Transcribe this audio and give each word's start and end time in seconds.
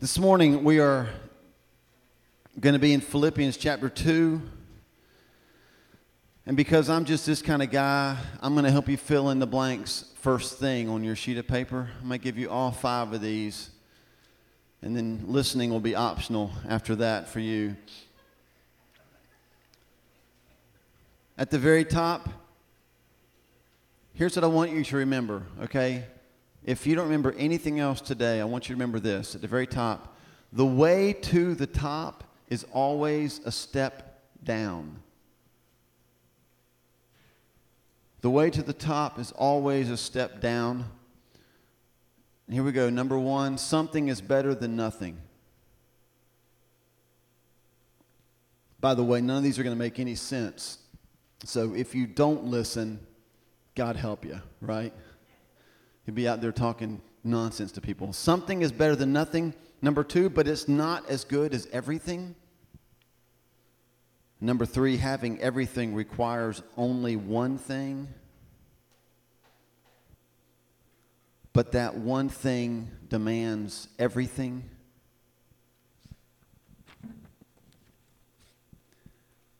This 0.00 0.18
morning 0.18 0.64
we 0.64 0.80
are 0.80 1.10
going 2.58 2.72
to 2.72 2.78
be 2.78 2.94
in 2.94 3.02
Philippians 3.02 3.58
chapter 3.58 3.90
2. 3.90 4.40
And 6.46 6.56
because 6.56 6.88
I'm 6.88 7.04
just 7.04 7.26
this 7.26 7.42
kind 7.42 7.60
of 7.60 7.70
guy, 7.70 8.16
I'm 8.40 8.54
going 8.54 8.64
to 8.64 8.70
help 8.70 8.88
you 8.88 8.96
fill 8.96 9.28
in 9.28 9.40
the 9.40 9.46
blanks 9.46 10.06
first 10.22 10.58
thing 10.58 10.88
on 10.88 11.04
your 11.04 11.14
sheet 11.14 11.36
of 11.36 11.46
paper. 11.46 11.90
I'm 12.00 12.08
going 12.08 12.18
to 12.18 12.24
give 12.24 12.38
you 12.38 12.48
all 12.48 12.70
five 12.70 13.12
of 13.12 13.20
these. 13.20 13.68
And 14.80 14.96
then 14.96 15.24
listening 15.26 15.68
will 15.68 15.80
be 15.80 15.94
optional 15.94 16.50
after 16.66 16.96
that 16.96 17.28
for 17.28 17.40
you. 17.40 17.76
At 21.36 21.50
the 21.50 21.58
very 21.58 21.84
top, 21.84 22.26
here's 24.14 24.34
what 24.34 24.44
I 24.44 24.48
want 24.48 24.70
you 24.70 24.82
to 24.82 24.96
remember, 24.96 25.42
okay? 25.64 26.06
If 26.64 26.86
you 26.86 26.94
don't 26.94 27.04
remember 27.04 27.34
anything 27.38 27.80
else 27.80 28.00
today, 28.00 28.40
I 28.40 28.44
want 28.44 28.64
you 28.64 28.74
to 28.74 28.78
remember 28.78 29.00
this 29.00 29.34
at 29.34 29.40
the 29.40 29.48
very 29.48 29.66
top. 29.66 30.16
The 30.52 30.66
way 30.66 31.12
to 31.12 31.54
the 31.54 31.66
top 31.66 32.24
is 32.48 32.64
always 32.72 33.40
a 33.44 33.52
step 33.52 34.20
down. 34.44 35.00
The 38.20 38.30
way 38.30 38.50
to 38.50 38.62
the 38.62 38.74
top 38.74 39.18
is 39.18 39.32
always 39.32 39.88
a 39.88 39.96
step 39.96 40.40
down. 40.40 40.84
And 42.46 42.54
here 42.54 42.62
we 42.62 42.72
go. 42.72 42.90
Number 42.90 43.18
one 43.18 43.56
something 43.56 44.08
is 44.08 44.20
better 44.20 44.54
than 44.54 44.76
nothing. 44.76 45.18
By 48.80 48.94
the 48.94 49.04
way, 49.04 49.20
none 49.20 49.38
of 49.38 49.42
these 49.42 49.58
are 49.58 49.62
going 49.62 49.76
to 49.76 49.78
make 49.78 49.98
any 49.98 50.14
sense. 50.14 50.78
So 51.44 51.74
if 51.74 51.94
you 51.94 52.06
don't 52.06 52.44
listen, 52.44 52.98
God 53.74 53.96
help 53.96 54.24
you, 54.24 54.40
right? 54.60 54.92
You'd 56.06 56.14
be 56.16 56.28
out 56.28 56.40
there 56.40 56.52
talking 56.52 57.00
nonsense 57.24 57.72
to 57.72 57.80
people. 57.80 58.12
Something 58.12 58.62
is 58.62 58.72
better 58.72 58.96
than 58.96 59.12
nothing. 59.12 59.54
Number 59.82 60.04
two, 60.04 60.30
but 60.30 60.48
it's 60.48 60.68
not 60.68 61.08
as 61.08 61.24
good 61.24 61.54
as 61.54 61.66
everything. 61.72 62.34
Number 64.40 64.64
three, 64.64 64.96
having 64.96 65.38
everything 65.40 65.94
requires 65.94 66.62
only 66.76 67.16
one 67.16 67.58
thing. 67.58 68.08
But 71.52 71.72
that 71.72 71.96
one 71.96 72.28
thing 72.28 72.90
demands 73.08 73.88
everything. 73.98 74.64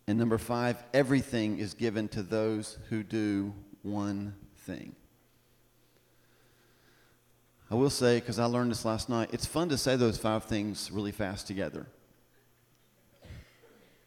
And 0.07 0.19
number 0.19 0.39
five, 0.39 0.83
everything 0.95 1.59
is 1.59 1.75
given 1.75 2.09
to 2.09 2.23
those 2.23 2.79
who 2.89 3.03
do 3.03 3.55
one 3.83 4.35
thing. 4.57 4.97
I 7.71 7.77
will 7.77 7.91
say, 7.91 8.19
because 8.19 8.41
I 8.41 8.47
learned 8.47 8.73
this 8.73 8.85
last 8.85 9.09
night, 9.09 9.31
it's 9.33 9.47
fun 9.47 9.69
to 9.69 9.79
say 9.79 9.95
those 9.95 10.19
five 10.19 10.45
things 10.45 10.91
really 10.91 11.13
fast 11.13 11.47
together. 11.47 11.87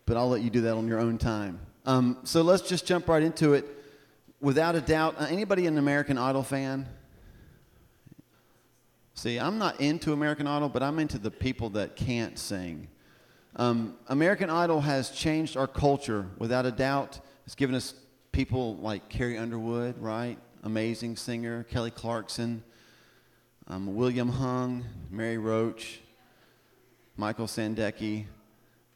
But 0.05 0.17
I'll 0.17 0.27
let 0.27 0.41
you 0.41 0.49
do 0.49 0.61
that 0.61 0.75
on 0.75 0.85
your 0.85 0.99
own 0.99 1.17
time. 1.17 1.59
Um, 1.85 2.17
so 2.23 2.41
let's 2.41 2.61
just 2.61 2.85
jump 2.85 3.07
right 3.07 3.23
into 3.23 3.53
it. 3.53 3.65
Without 4.41 4.75
a 4.75 4.81
doubt, 4.81 5.15
uh, 5.17 5.27
anybody 5.29 5.65
an 5.65 5.77
American 5.77 6.17
Idol 6.17 6.43
fan? 6.43 6.87
See, 9.13 9.39
I'm 9.39 9.57
not 9.57 9.79
into 9.79 10.11
American 10.11 10.45
Idol, 10.45 10.67
but 10.67 10.83
I'm 10.83 10.99
into 10.99 11.17
the 11.17 11.31
people 11.31 11.69
that 11.71 11.95
can't 11.95 12.37
sing. 12.37 12.89
Um, 13.55 13.95
American 14.07 14.49
Idol 14.49 14.81
has 14.81 15.09
changed 15.11 15.55
our 15.55 15.67
culture 15.67 16.25
without 16.37 16.65
a 16.65 16.71
doubt. 16.71 17.21
It's 17.45 17.55
given 17.55 17.75
us 17.75 17.93
people 18.33 18.75
like 18.77 19.07
Carrie 19.07 19.37
Underwood, 19.37 19.97
right? 20.01 20.37
Amazing 20.63 21.15
singer, 21.15 21.63
Kelly 21.69 21.91
Clarkson, 21.91 22.63
um, 23.67 23.95
William 23.95 24.29
Hung, 24.29 24.83
Mary 25.09 25.37
Roach, 25.37 26.01
Michael 27.17 27.47
Sandecki. 27.47 28.25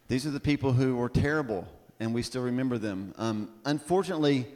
These 0.08 0.26
are 0.26 0.32
the 0.32 0.40
people 0.40 0.74
who 0.74 0.96
were 0.96 1.10
terrible, 1.10 1.68
and 2.00 2.14
we 2.14 2.22
still 2.22 2.44
remember 2.44 2.78
them. 2.78 3.14
Um, 3.18 3.50
unfortunately, 3.66 4.48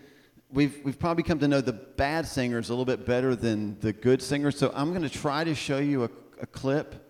we've, 0.51 0.79
we've 0.83 0.99
probably 0.99 1.23
come 1.23 1.39
to 1.39 1.47
know 1.47 1.61
the 1.61 1.73
bad 1.73 2.27
singers 2.27 2.69
a 2.69 2.73
little 2.73 2.85
bit 2.85 3.05
better 3.05 3.35
than 3.35 3.79
the 3.79 3.93
good 3.93 4.21
singers. 4.21 4.57
So 4.57 4.71
I'm 4.75 4.89
going 4.91 5.03
to 5.03 5.09
try 5.09 5.43
to 5.43 5.55
show 5.55 5.77
you 5.77 6.03
a, 6.03 6.09
a, 6.41 6.45
clip 6.45 7.09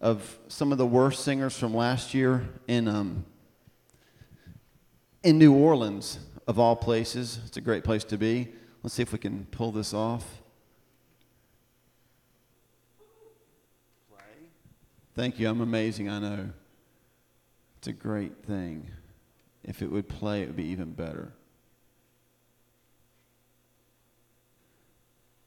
of 0.00 0.38
some 0.48 0.72
of 0.72 0.78
the 0.78 0.86
worst 0.86 1.24
singers 1.24 1.58
from 1.58 1.74
last 1.74 2.14
year 2.14 2.48
in, 2.66 2.88
um, 2.88 3.24
in 5.22 5.38
New 5.38 5.52
Orleans, 5.52 6.18
of 6.46 6.58
all 6.58 6.74
places. 6.74 7.40
It's 7.46 7.58
a 7.58 7.60
great 7.60 7.84
place 7.84 8.04
to 8.04 8.16
be. 8.16 8.48
Let's 8.82 8.94
see 8.94 9.02
if 9.02 9.12
we 9.12 9.18
can 9.18 9.46
pull 9.50 9.70
this 9.70 9.92
off. 9.92 10.40
Thank 15.18 15.40
you. 15.40 15.48
I'm 15.48 15.60
amazing, 15.60 16.08
I 16.08 16.20
know. 16.20 16.50
It's 17.78 17.88
a 17.88 17.92
great 17.92 18.44
thing. 18.44 18.88
If 19.64 19.82
it 19.82 19.90
would 19.90 20.08
play, 20.08 20.42
it 20.42 20.46
would 20.46 20.54
be 20.54 20.66
even 20.66 20.92
better. 20.92 21.32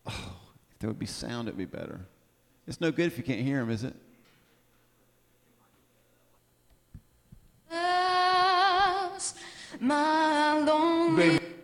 Oh, 0.05 0.33
if 0.73 0.79
there 0.79 0.89
would 0.89 0.99
be 0.99 1.05
sound, 1.05 1.47
it 1.47 1.51
would 1.51 1.71
be 1.71 1.77
better. 1.77 2.01
It's 2.67 2.81
no 2.81 2.91
good 2.91 3.05
if 3.05 3.17
you 3.17 3.23
can't 3.23 3.39
hear 3.39 3.61
him, 3.61 3.69
is 3.69 3.85
it? 3.85 3.95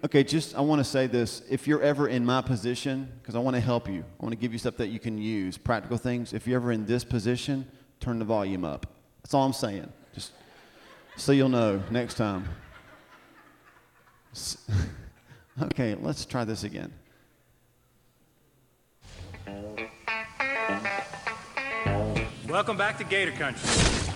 Okay, 0.06 0.23
just 0.23 0.56
I 0.56 0.62
want 0.62 0.79
to 0.79 0.85
say 0.85 1.07
this. 1.07 1.41
If 1.50 1.67
you're 1.67 1.81
ever 1.81 2.07
in 2.07 2.25
my 2.25 2.41
position, 2.41 3.12
because 3.22 3.35
I 3.35 3.40
want 3.40 3.56
to 3.56 3.62
help 3.62 3.90
you, 3.90 4.06
I 4.17 4.23
want 4.23 4.31
to 4.31 4.40
give 4.40 4.53
you 4.53 4.59
stuff 4.59 4.78
that 4.78 4.88
you 4.88 5.00
can 5.01 5.17
use, 5.17 5.57
practical 5.57 5.97
things. 5.97 6.31
If 6.31 6.47
you're 6.47 6.62
ever 6.62 6.72
in 6.72 6.85
this 6.85 7.03
position, 7.03 7.69
turn 8.00 8.19
the 8.19 8.25
volume 8.25 8.63
up. 8.63 8.85
That's 9.24 9.34
all 9.34 9.46
I'm 9.46 9.53
saying. 9.53 9.91
Just 10.13 10.31
so 11.16 11.31
you'll 11.31 11.50
know 11.50 11.81
next 11.91 12.16
time. 12.16 12.47
okay, 15.62 15.96
let's 15.96 16.25
try 16.25 16.44
this 16.44 16.63
again. 16.63 16.94
Welcome 22.47 22.78
back 22.78 22.97
to 23.00 23.03
Gator 23.03 23.31
Country. 23.31 24.06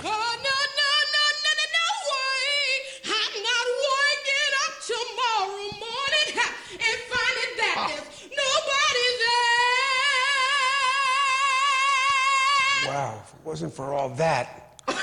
Wasn't 13.51 13.73
for 13.73 13.93
all 13.93 14.07
that. 14.07 14.81
I 14.87 14.93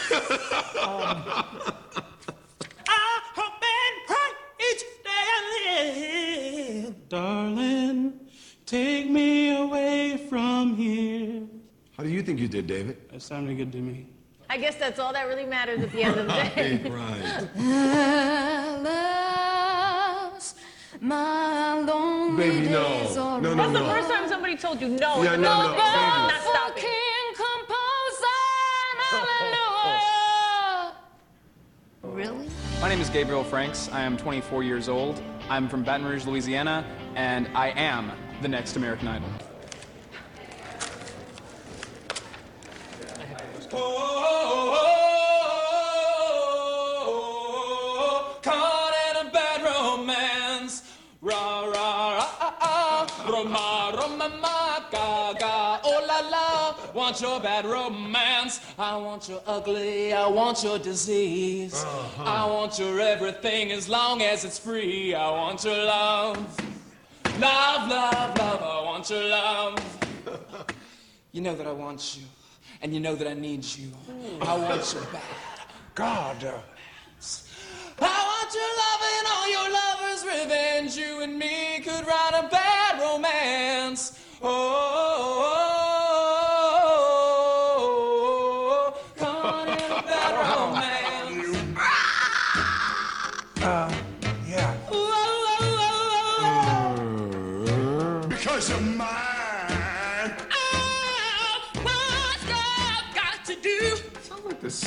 hope 3.36 3.62
and 3.76 3.96
pray 4.06 4.30
each 4.70 4.82
day 5.04 5.24
I 5.36 5.38
live. 6.86 7.08
Darling, 7.10 8.14
take 8.64 9.10
me 9.10 9.54
away 9.54 10.16
from 10.30 10.76
here. 10.76 11.42
How 11.98 12.04
do 12.04 12.08
you 12.08 12.22
think 12.22 12.40
you 12.40 12.48
did, 12.48 12.66
David? 12.66 12.96
That 13.10 13.20
sounded 13.20 13.54
good 13.58 13.70
to 13.72 13.78
me. 13.82 14.06
I 14.48 14.56
guess 14.56 14.76
that's 14.76 14.98
all 14.98 15.12
that 15.12 15.24
really 15.28 15.44
matters 15.44 15.82
at 15.82 15.92
the 15.92 16.04
end 16.04 16.16
of 16.18 16.26
the 16.26 16.32
day. 16.54 16.80
right. 16.88 17.48
Alas, 18.78 20.54
my 21.02 21.80
lonely 21.80 22.48
Baby, 22.48 22.68
no. 22.70 22.82
days 22.88 23.14
are 23.18 23.42
No, 23.42 23.50
no, 23.52 23.56
That's 23.56 23.72
the 23.74 23.80
no. 23.80 23.88
first 23.90 24.08
time 24.10 24.26
somebody 24.26 24.56
told 24.56 24.80
you 24.80 24.88
no. 24.88 25.22
Yeah, 25.22 25.34
and 25.34 25.42
no, 25.42 25.50
the 25.50 25.68
no, 25.68 25.74
oh, 25.74 25.76
girl, 25.76 25.92
baby. 25.92 26.32
Not 26.32 26.40
stopping. 26.40 26.97
Really? 32.18 32.48
My 32.80 32.88
name 32.88 33.00
is 33.00 33.08
Gabriel 33.10 33.44
Franks. 33.44 33.88
I 33.92 34.02
am 34.02 34.16
24 34.16 34.64
years 34.64 34.88
old. 34.88 35.22
I'm 35.48 35.68
from 35.68 35.84
Baton 35.84 36.04
Rouge, 36.04 36.26
Louisiana, 36.26 36.84
and 37.14 37.48
I 37.54 37.68
am 37.68 38.10
the 38.42 38.48
next 38.48 38.74
American 38.74 39.06
Idol. 39.06 39.28
Caught 48.42 48.94
in 49.10 49.28
a 49.28 49.30
bad 49.30 49.62
romance. 49.62 50.82
Ra 51.22 51.60
ra 51.60 52.16
ra 52.16 52.28
ah, 52.40 52.56
ah. 52.60 53.30
Roma 53.30 53.92
roma 53.96 54.28
ma 54.40 54.80
ga 54.90 55.34
ga. 55.38 55.67
Want 56.98 57.20
your 57.20 57.38
bad 57.38 57.64
romance. 57.64 58.60
I 58.76 58.96
want 58.96 59.28
your 59.28 59.40
ugly. 59.46 60.12
I 60.12 60.26
want 60.26 60.64
your 60.64 60.80
disease. 60.80 61.84
I 62.18 62.44
want 62.44 62.76
your 62.76 63.00
everything 63.00 63.70
as 63.70 63.88
long 63.88 64.20
as 64.20 64.44
it's 64.44 64.58
free. 64.58 65.14
I 65.14 65.30
want 65.30 65.62
your 65.62 65.76
love. 65.76 66.38
Love, 67.38 67.88
love, 67.88 68.36
love. 68.36 68.62
I 68.62 68.82
want 68.84 69.10
your 69.10 69.24
love. 69.24 69.98
You 71.30 71.42
know 71.42 71.54
that 71.54 71.68
I 71.68 71.72
want 71.72 72.16
you. 72.16 72.24
And 72.82 72.92
you 72.92 72.98
know 72.98 73.14
that 73.14 73.28
I 73.28 73.34
need 73.34 73.64
you. 73.64 73.92
I 74.40 74.56
want 74.56 74.92
your 74.92 75.04
bad. 75.12 75.22
God. 75.94 76.42
Uh, 76.42 76.58
I 78.00 78.20
want 78.32 78.54
your 78.58 78.72
love 78.82 79.02
and 79.14 79.26
all 79.34 79.48
your 79.56 79.68
lovers' 79.70 80.24
revenge. 80.24 80.96
You 80.96 81.22
and 81.22 81.38
me 81.38 81.80
could 81.84 82.04
write 82.08 82.32
a 82.34 82.48
bad 82.48 83.00
romance. 83.00 84.18
Oh, 84.42 84.97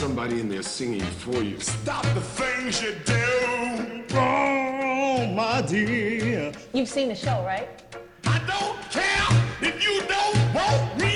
somebody 0.02 0.40
in 0.40 0.50
there 0.50 0.64
singing 0.64 1.00
for 1.00 1.44
you. 1.44 1.60
Stop 1.60 2.02
the 2.16 2.22
things 2.22 2.82
you 2.82 2.96
do. 3.06 4.04
Oh, 4.16 5.32
my 5.36 5.62
dear. 5.62 6.52
You've 6.74 6.90
seen 6.90 7.10
the 7.10 7.14
show, 7.14 7.44
right? 7.46 7.70
I 8.26 8.40
don't 8.48 8.82
care 8.90 9.28
if 9.62 9.84
you 9.86 10.02
don't 10.08 10.56
want 10.56 11.00
me. 11.00 11.11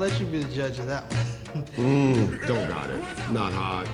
Let 0.00 0.18
you 0.18 0.24
be 0.24 0.42
the 0.42 0.54
judge 0.54 0.78
of 0.78 0.86
that 0.86 1.04
one. 1.12 1.64
Mm, 1.76 2.46
don't 2.46 2.66
got 2.68 2.88
it. 2.88 3.04
Not 3.30 3.52
hard. 3.52 3.86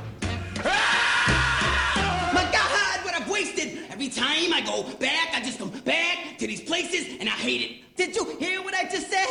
My 2.32 2.48
God, 2.52 3.04
what 3.04 3.12
I've 3.12 3.28
wasted! 3.28 3.80
Every 3.90 4.08
time 4.08 4.54
I 4.54 4.62
go 4.64 4.84
back, 4.98 5.34
I 5.34 5.40
just 5.40 5.58
come 5.58 5.70
back 5.80 6.38
to 6.38 6.46
these 6.46 6.60
places 6.60 7.16
and 7.18 7.28
I 7.28 7.32
hate 7.32 7.60
it. 7.60 7.96
Did 7.96 8.14
you 8.14 8.24
hear 8.38 8.62
what 8.62 8.72
I 8.72 8.84
just 8.84 9.10
said? 9.10 9.26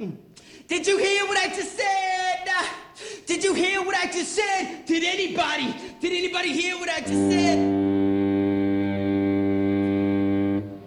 Uh, 0.00 0.06
Did 0.68 0.86
you 0.86 0.98
hear 0.98 1.24
what 1.24 1.38
I 1.38 1.48
just 1.48 1.74
said? 1.78 2.46
Did 3.24 3.42
you 3.42 3.54
hear 3.54 3.82
what 3.82 3.96
I 3.96 4.04
just 4.04 4.34
said? 4.34 4.84
Did 4.84 5.02
anybody? 5.02 5.74
Did 5.98 6.12
anybody 6.12 6.52
hear 6.52 6.76
what 6.76 6.90
I 6.90 7.00
just 7.00 7.30
said? 7.30 7.58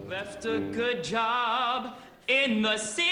Left 0.07 0.45
a 0.45 0.59
good 0.59 1.03
job 1.03 1.95
in 2.27 2.61
the 2.61 2.77
city, 2.77 3.07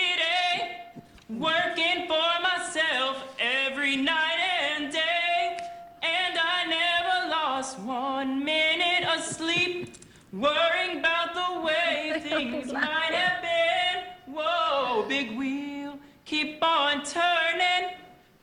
working 1.30 2.08
for 2.08 2.42
myself 2.42 3.24
every 3.40 3.96
night 3.96 4.38
and 4.70 4.92
day. 4.92 5.58
And 6.04 6.38
I 6.38 6.66
never 6.68 7.30
lost 7.30 7.80
one 7.80 8.44
minute 8.44 9.08
of 9.10 9.24
sleep, 9.24 9.96
worrying 10.32 11.00
about 11.00 11.34
the 11.34 11.62
way 11.62 12.20
things 12.24 12.72
might 12.72 13.14
have 13.14 13.42
been. 13.42 14.36
Whoa, 14.36 15.06
big 15.08 15.38
wheel, 15.38 15.98
keep 16.26 16.64
on 16.64 17.04
turning. 17.04 17.96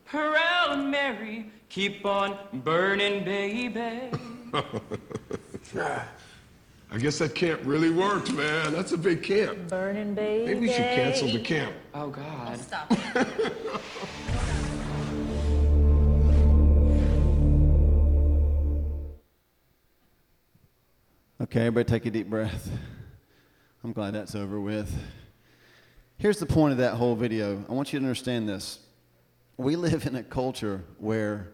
Proud 0.05 0.83
Mary, 0.85 1.51
keep 1.69 2.05
on 2.05 2.37
burning, 2.53 3.23
baby. 3.23 4.11
I 6.93 6.99
guess 6.99 7.17
that 7.17 7.33
camp 7.33 7.61
really 7.63 7.89
worked, 7.89 8.31
man. 8.33 8.71
That's 8.71 8.91
a 8.91 8.97
big 8.99 9.23
camp. 9.23 9.67
Burning 9.67 10.13
baby. 10.13 10.45
Maybe 10.45 10.59
we 10.59 10.67
should 10.67 10.85
cancel 10.93 11.27
the 11.27 11.39
camp. 11.39 11.73
Oh, 11.91 12.09
God. 12.09 12.59
Stop. 12.59 12.91
Okay, 21.41 21.61
everybody 21.61 21.83
take 21.85 22.05
a 22.05 22.11
deep 22.11 22.29
breath. 22.29 22.69
I'm 23.83 23.91
glad 23.91 24.13
that's 24.13 24.35
over 24.35 24.61
with. 24.61 24.95
Here's 26.17 26.37
the 26.37 26.45
point 26.45 26.73
of 26.73 26.77
that 26.77 26.93
whole 26.93 27.15
video. 27.15 27.65
I 27.67 27.73
want 27.73 27.91
you 27.91 27.97
to 27.97 28.05
understand 28.05 28.47
this. 28.47 28.77
We 29.57 29.75
live 29.75 30.05
in 30.05 30.15
a 30.15 30.23
culture 30.23 30.83
where 30.99 31.53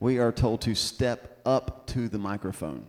we 0.00 0.18
are 0.18 0.32
told 0.32 0.62
to 0.62 0.74
step 0.74 1.40
up 1.46 1.86
to 1.88 2.08
the 2.08 2.18
microphone. 2.18 2.86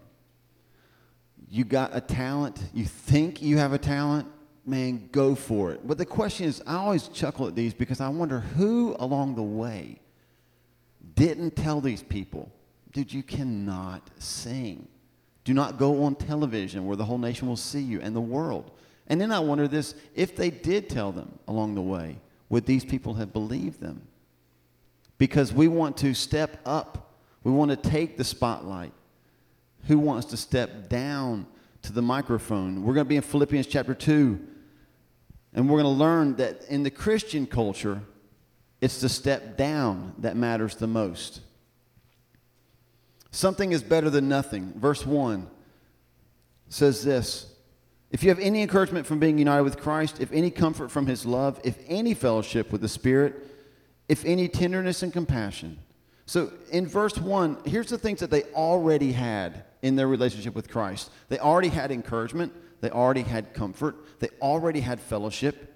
You 1.54 1.66
got 1.66 1.94
a 1.94 2.00
talent, 2.00 2.64
you 2.74 2.86
think 2.86 3.42
you 3.42 3.58
have 3.58 3.74
a 3.74 3.78
talent, 3.78 4.26
man, 4.66 5.10
go 5.12 5.36
for 5.36 5.74
it. 5.74 5.86
But 5.86 5.98
the 5.98 6.06
question 6.06 6.46
is, 6.46 6.64
I 6.66 6.76
always 6.76 7.10
chuckle 7.10 7.46
at 7.46 7.56
these 7.56 7.74
because 7.74 8.00
I 8.00 8.08
wonder 8.08 8.40
who 8.40 8.96
along 9.00 9.36
the 9.36 9.44
way 9.44 10.00
didn't 11.14 11.58
tell 11.58 11.82
these 11.82 12.04
people, 12.04 12.50
dude, 12.94 13.12
you 13.12 13.22
cannot 13.22 14.10
sing. 14.18 14.88
Do 15.44 15.54
not 15.54 15.78
go 15.78 16.04
on 16.04 16.16
television 16.16 16.86
where 16.86 16.96
the 16.96 17.04
whole 17.04 17.18
nation 17.18 17.50
will 17.50 17.58
see 17.58 17.82
you 17.82 18.00
and 18.00 18.16
the 18.16 18.22
world. 18.22 18.72
And 19.08 19.20
then 19.20 19.34
I 19.34 19.40
wonder 19.40 19.68
this 19.68 19.94
if 20.16 20.38
they 20.38 20.52
did 20.52 20.88
tell 20.88 21.12
them 21.12 21.38
along 21.50 21.76
the 21.76 21.82
way, 21.82 22.18
would 22.48 22.66
these 22.66 22.86
people 22.86 23.16
have 23.16 23.34
believed 23.34 23.82
them? 23.82 24.04
Because 25.18 25.52
we 25.52 25.68
want 25.68 25.98
to 25.98 26.14
step 26.14 26.62
up, 26.66 27.14
we 27.44 27.52
want 27.52 27.72
to 27.72 27.90
take 27.90 28.16
the 28.16 28.24
spotlight. 28.24 28.94
Who 29.88 30.00
wants 30.00 30.28
to 30.28 30.38
step 30.38 30.90
down 30.90 31.48
to 31.84 31.94
the 31.94 32.02
microphone? 32.02 32.84
We're 32.84 32.94
going 32.94 33.06
to 33.06 33.10
be 33.10 33.16
in 33.16 33.22
Philippians 33.22 33.68
chapter 33.68 33.94
2, 33.94 34.40
and 35.54 35.70
we're 35.70 35.82
going 35.82 35.94
to 35.94 36.00
learn 36.00 36.36
that 36.38 36.64
in 36.70 36.84
the 36.84 36.92
Christian 36.92 37.48
culture, 37.48 38.02
it's 38.80 39.02
the 39.02 39.10
step 39.10 39.58
down 39.58 40.14
that 40.20 40.36
matters 40.36 40.76
the 40.76 40.88
most. 40.88 41.42
Something 43.32 43.72
is 43.72 43.82
better 43.82 44.10
than 44.10 44.28
nothing. 44.28 44.74
Verse 44.76 45.06
1 45.06 45.48
says 46.70 47.04
this 47.04 47.54
If 48.12 48.24
you 48.24 48.30
have 48.30 48.40
any 48.40 48.62
encouragement 48.62 49.06
from 49.06 49.20
being 49.20 49.38
united 49.38 49.64
with 49.64 49.80
Christ, 49.80 50.20
if 50.20 50.32
any 50.32 50.52
comfort 50.52 50.92
from 50.92 51.08
his 51.08 51.26
love, 51.26 51.60
if 51.64 51.78
any 51.88 52.14
fellowship 52.14 52.72
with 52.72 52.82
the 52.82 52.90
Spirit, 52.90 53.48
if 54.10 54.26
any 54.26 54.48
tenderness 54.48 55.04
and 55.04 55.14
compassion. 55.14 55.80
So 56.26 56.52
in 56.72 56.88
verse 56.88 57.18
1, 57.18 57.58
here's 57.66 57.90
the 57.90 57.98
things 57.98 58.20
that 58.20 58.30
they 58.30 58.44
already 58.54 59.12
had 59.12 59.64
in 59.82 59.96
their 59.96 60.08
relationship 60.08 60.56
with 60.56 60.70
Christ. 60.70 61.12
They 61.30 61.40
already 61.40 61.70
had 61.70 61.92
encouragement, 61.92 62.54
they 62.82 62.90
already 62.90 63.22
had 63.24 63.54
comfort, 63.54 63.96
they 64.20 64.30
already 64.42 64.82
had 64.82 65.00
fellowship. 65.00 65.68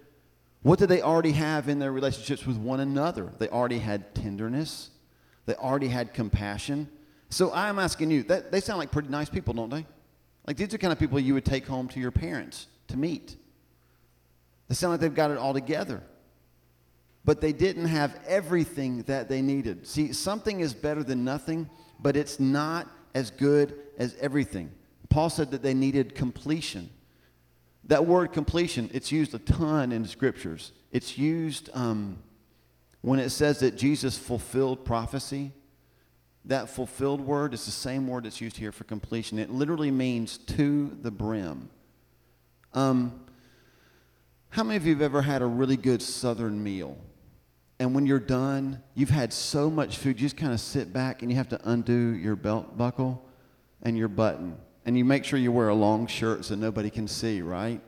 What 0.61 0.79
did 0.79 0.89
they 0.89 1.01
already 1.01 1.33
have 1.33 1.69
in 1.69 1.79
their 1.79 1.91
relationships 1.91 2.45
with 2.45 2.57
one 2.57 2.79
another? 2.79 3.31
They 3.37 3.49
already 3.49 3.79
had 3.79 4.15
tenderness, 4.15 4.89
they 5.45 5.55
already 5.55 5.87
had 5.87 6.13
compassion. 6.13 6.89
So 7.29 7.51
I'm 7.53 7.79
asking 7.79 8.11
you, 8.11 8.23
that, 8.23 8.51
they 8.51 8.61
sound 8.61 8.79
like 8.79 8.91
pretty 8.91 9.09
nice 9.09 9.29
people, 9.29 9.53
don't 9.53 9.69
they? 9.69 9.85
Like 10.47 10.57
these 10.57 10.67
are 10.67 10.71
the 10.71 10.77
kind 10.77 10.93
of 10.93 10.99
people 10.99 11.19
you 11.19 11.33
would 11.33 11.45
take 11.45 11.65
home 11.65 11.87
to 11.89 11.99
your 11.99 12.11
parents 12.11 12.67
to 12.87 12.97
meet. 12.97 13.35
They 14.67 14.75
sound 14.75 14.91
like 14.91 14.99
they've 14.99 15.13
got 15.13 15.31
it 15.31 15.37
all 15.37 15.53
together. 15.53 16.01
But 17.23 17.41
they 17.41 17.53
didn't 17.53 17.87
have 17.87 18.19
everything 18.27 19.03
that 19.03 19.29
they 19.29 19.41
needed. 19.41 19.87
See, 19.87 20.13
something 20.13 20.59
is 20.59 20.73
better 20.75 21.03
than 21.03 21.23
nothing, 21.23 21.69
but 21.99 22.15
it's 22.15 22.39
not 22.39 22.87
as 23.15 23.31
good 23.31 23.73
as 23.97 24.15
everything. 24.19 24.69
Paul 25.09 25.31
said 25.31 25.49
that 25.51 25.63
they 25.63 25.73
needed 25.73 26.13
completion. 26.13 26.89
That 27.85 28.05
word 28.05 28.33
completion, 28.33 28.91
it's 28.93 29.11
used 29.11 29.33
a 29.33 29.39
ton 29.39 29.91
in 29.91 30.03
the 30.03 30.09
scriptures. 30.09 30.73
It's 30.91 31.17
used 31.17 31.69
um, 31.73 32.17
when 33.01 33.19
it 33.19 33.29
says 33.29 33.59
that 33.59 33.77
Jesus 33.77 34.17
fulfilled 34.17 34.85
prophecy. 34.85 35.51
That 36.43 36.69
fulfilled 36.69 37.21
word 37.21 37.53
is 37.53 37.65
the 37.65 37.71
same 37.71 38.07
word 38.07 38.25
that's 38.25 38.41
used 38.41 38.57
here 38.57 38.71
for 38.71 38.83
completion. 38.83 39.39
It 39.39 39.49
literally 39.49 39.91
means 39.91 40.37
to 40.37 40.95
the 41.01 41.09
brim. 41.09 41.69
Um, 42.73 43.21
how 44.49 44.63
many 44.63 44.75
of 44.77 44.85
you 44.85 44.93
have 44.93 45.01
ever 45.01 45.21
had 45.21 45.41
a 45.41 45.45
really 45.45 45.77
good 45.77 46.01
southern 46.01 46.61
meal? 46.61 46.97
And 47.79 47.93
when 47.93 48.05
you're 48.05 48.19
done, 48.19 48.81
you've 48.93 49.09
had 49.09 49.33
so 49.33 49.69
much 49.69 49.97
food, 49.97 50.19
you 50.19 50.25
just 50.25 50.37
kind 50.37 50.53
of 50.53 50.59
sit 50.59 50.93
back 50.93 51.21
and 51.21 51.31
you 51.31 51.37
have 51.37 51.49
to 51.49 51.69
undo 51.69 51.93
your 51.93 52.35
belt 52.35 52.77
buckle 52.77 53.25
and 53.81 53.97
your 53.97 54.07
button. 54.07 54.57
And 54.85 54.97
you 54.97 55.03
make 55.03 55.25
sure 55.25 55.37
you 55.37 55.51
wear 55.51 55.69
a 55.69 55.75
long 55.75 56.07
shirt 56.07 56.45
so 56.45 56.55
nobody 56.55 56.89
can 56.89 57.07
see, 57.07 57.41
right? 57.41 57.81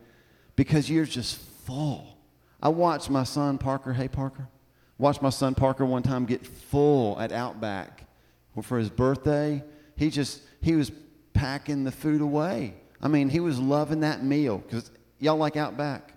Because 0.56 0.90
you're 0.90 1.06
just 1.06 1.38
full. 1.38 2.18
I 2.62 2.70
watched 2.70 3.10
my 3.10 3.24
son 3.24 3.58
Parker, 3.58 3.94
hey 3.94 4.08
Parker, 4.08 4.50
watched 4.98 5.22
my 5.22 5.30
son 5.30 5.56
Parker 5.56 5.86
one 5.86 6.04
time 6.04 6.26
get 6.26 6.46
full 6.46 7.20
at 7.20 7.32
Outback. 7.32 8.04
For 8.64 8.80
his 8.80 8.90
birthday, 8.90 9.64
he 9.96 10.10
just, 10.10 10.42
he 10.62 10.76
was 10.76 10.92
packing 11.34 11.84
the 11.84 11.92
food 11.92 12.22
away. 12.22 12.74
I 13.00 13.08
mean, 13.08 13.30
he 13.30 13.40
was 13.40 13.60
loving 13.60 14.00
that 14.00 14.24
meal 14.24 14.58
because 14.58 14.90
y'all 15.20 15.38
like 15.38 15.56
Outback. 15.56 16.14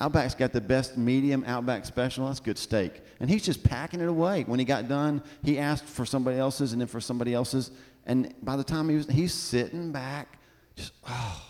Outback's 0.00 0.34
got 0.34 0.52
the 0.52 0.60
best 0.60 0.98
medium 0.98 1.42
Outback 1.46 1.86
special. 1.86 2.26
That's 2.26 2.40
good 2.40 2.58
steak. 2.58 3.00
And 3.18 3.30
he's 3.30 3.44
just 3.44 3.62
packing 3.64 4.00
it 4.00 4.08
away. 4.08 4.44
When 4.44 4.58
he 4.58 4.64
got 4.64 4.88
done, 4.88 5.22
he 5.42 5.58
asked 5.58 5.84
for 5.86 6.04
somebody 6.04 6.36
else's 6.38 6.72
and 6.72 6.80
then 6.80 6.88
for 6.88 7.00
somebody 7.00 7.32
else's. 7.32 7.70
And 8.04 8.34
by 8.42 8.56
the 8.56 8.64
time 8.64 8.88
he 8.88 8.96
was, 8.96 9.06
he's 9.06 9.32
sitting 9.32 9.92
back, 9.92 10.38
just, 10.74 10.92
oh, 11.08 11.42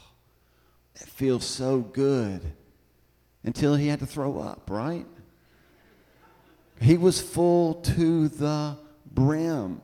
it 0.94 1.08
feels 1.08 1.44
so 1.44 1.80
good. 1.80 2.40
Until 3.42 3.74
he 3.74 3.88
had 3.88 4.00
to 4.00 4.06
throw 4.06 4.38
up, 4.38 4.70
right? 4.70 5.06
He 6.80 6.96
was 6.96 7.20
full 7.20 7.74
to 7.74 8.28
the 8.28 8.76
brim. 9.12 9.80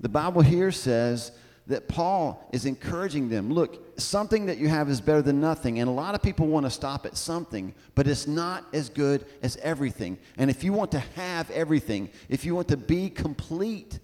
The 0.00 0.08
Bible 0.08 0.42
here 0.42 0.72
says 0.72 1.32
that 1.66 1.88
Paul 1.88 2.48
is 2.52 2.64
encouraging 2.64 3.28
them 3.28 3.52
look, 3.52 3.87
something 3.98 4.46
that 4.46 4.58
you 4.58 4.68
have 4.68 4.88
is 4.88 5.00
better 5.00 5.22
than 5.22 5.40
nothing. 5.40 5.80
And 5.80 5.88
a 5.88 5.92
lot 5.92 6.14
of 6.14 6.22
people 6.22 6.46
want 6.46 6.66
to 6.66 6.70
stop 6.70 7.04
at 7.04 7.16
something, 7.16 7.74
but 7.94 8.06
it's 8.06 8.26
not 8.26 8.64
as 8.72 8.88
good 8.88 9.26
as 9.42 9.56
everything. 9.58 10.18
And 10.36 10.50
if 10.50 10.62
you 10.62 10.72
want 10.72 10.92
to 10.92 11.00
have 11.16 11.50
everything, 11.50 12.08
if 12.28 12.44
you 12.44 12.54
want 12.54 12.68
to 12.68 12.76
be 12.76 13.10
complete, 13.10 13.98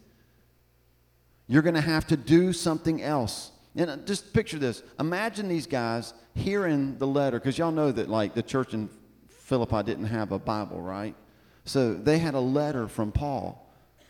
you're 1.47 1.63
going 1.63 1.75
to 1.75 1.81
have 1.81 2.07
to 2.09 2.17
do 2.17 2.53
something 2.53 3.03
else. 3.03 3.53
And 3.77 3.91
uh, 3.91 3.97
just 3.99 4.33
picture 4.33 4.59
this. 4.59 4.83
Imagine 4.99 5.49
these 5.49 5.67
guys 5.67 6.15
hearing 6.35 6.99
the 6.99 7.07
letter, 7.07 7.39
because 7.39 7.59
y'all 7.59 7.73
know 7.73 7.93
that 7.93 8.09
like 8.09 8.35
the 8.35 8.43
church 8.43 8.75
in 8.75 8.89
Philippi 9.29 9.83
didn't 9.83 10.07
have 10.07 10.33
a 10.33 10.39
Bible, 10.39 10.81
right? 10.81 11.15
So 11.65 11.95
they 11.95 12.19
had 12.19 12.35
a 12.35 12.41
letter 12.41 12.89
from 12.89 13.13
Paul. 13.13 13.64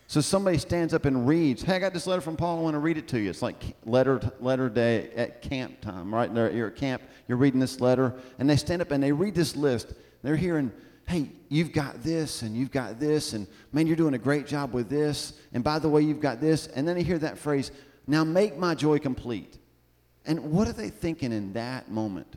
So 0.06 0.20
somebody 0.20 0.58
stands 0.58 0.92
up 0.92 1.06
and 1.06 1.26
reads, 1.26 1.62
"Hey, 1.62 1.76
I 1.76 1.78
got 1.78 1.94
this 1.94 2.06
letter 2.06 2.20
from 2.20 2.36
Paul. 2.36 2.58
I 2.58 2.62
want 2.62 2.74
to 2.74 2.78
read 2.78 2.98
it 2.98 3.08
to 3.08 3.18
you." 3.18 3.30
It's 3.30 3.42
like 3.42 3.76
letter 3.86 4.20
letter 4.38 4.68
day 4.68 5.10
at 5.16 5.42
camp 5.42 5.80
time, 5.80 6.14
right? 6.14 6.32
There, 6.32 6.52
you're 6.52 6.68
at 6.68 6.76
camp. 6.76 7.02
You're 7.26 7.38
reading 7.38 7.58
this 7.58 7.80
letter, 7.80 8.14
and 8.38 8.48
they 8.48 8.56
stand 8.56 8.82
up 8.82 8.90
and 8.90 9.02
they 9.02 9.12
read 9.12 9.34
this 9.34 9.56
list. 9.56 9.94
They're 10.22 10.36
hearing, 10.36 10.72
"Hey, 11.06 11.30
you've 11.48 11.72
got 11.72 12.02
this, 12.02 12.42
and 12.42 12.54
you've 12.54 12.70
got 12.70 13.00
this, 13.00 13.32
and 13.32 13.46
man, 13.72 13.86
you're 13.86 13.96
doing 13.96 14.14
a 14.14 14.18
great 14.18 14.46
job 14.46 14.74
with 14.74 14.90
this. 14.90 15.32
And 15.52 15.64
by 15.64 15.78
the 15.78 15.88
way, 15.88 16.02
you've 16.02 16.20
got 16.20 16.40
this." 16.40 16.66
And 16.68 16.86
then 16.86 16.96
they 16.96 17.02
hear 17.02 17.18
that 17.18 17.38
phrase, 17.38 17.70
"Now 18.06 18.24
make 18.24 18.58
my 18.58 18.74
joy 18.74 18.98
complete." 18.98 19.58
And 20.26 20.52
what 20.52 20.68
are 20.68 20.72
they 20.72 20.90
thinking 20.90 21.32
in 21.32 21.54
that 21.54 21.90
moment? 21.90 22.36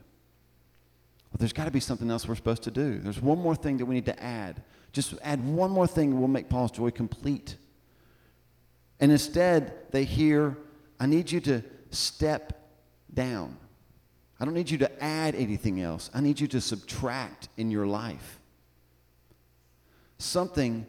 There's 1.37 1.53
got 1.53 1.65
to 1.65 1.71
be 1.71 1.79
something 1.79 2.09
else 2.09 2.27
we're 2.27 2.35
supposed 2.35 2.63
to 2.63 2.71
do. 2.71 2.99
There's 2.99 3.21
one 3.21 3.37
more 3.37 3.55
thing 3.55 3.77
that 3.77 3.85
we 3.85 3.95
need 3.95 4.05
to 4.05 4.23
add. 4.23 4.63
Just 4.91 5.13
add 5.21 5.45
one 5.45 5.69
more 5.71 5.87
thing 5.87 6.17
we'll 6.17 6.27
make 6.27 6.49
Paul's 6.49 6.71
joy 6.71 6.89
complete. 6.91 7.55
And 8.99 9.11
instead, 9.11 9.91
they 9.91 10.03
hear, 10.03 10.57
I 10.99 11.05
need 11.05 11.31
you 11.31 11.39
to 11.41 11.63
step 11.91 12.67
down. 13.13 13.57
I 14.39 14.45
don't 14.45 14.53
need 14.53 14.69
you 14.69 14.79
to 14.79 15.03
add 15.03 15.35
anything 15.35 15.81
else. 15.81 16.09
I 16.13 16.21
need 16.21 16.39
you 16.39 16.47
to 16.47 16.61
subtract 16.61 17.49
in 17.57 17.69
your 17.69 17.85
life. 17.85 18.39
Something 20.17 20.87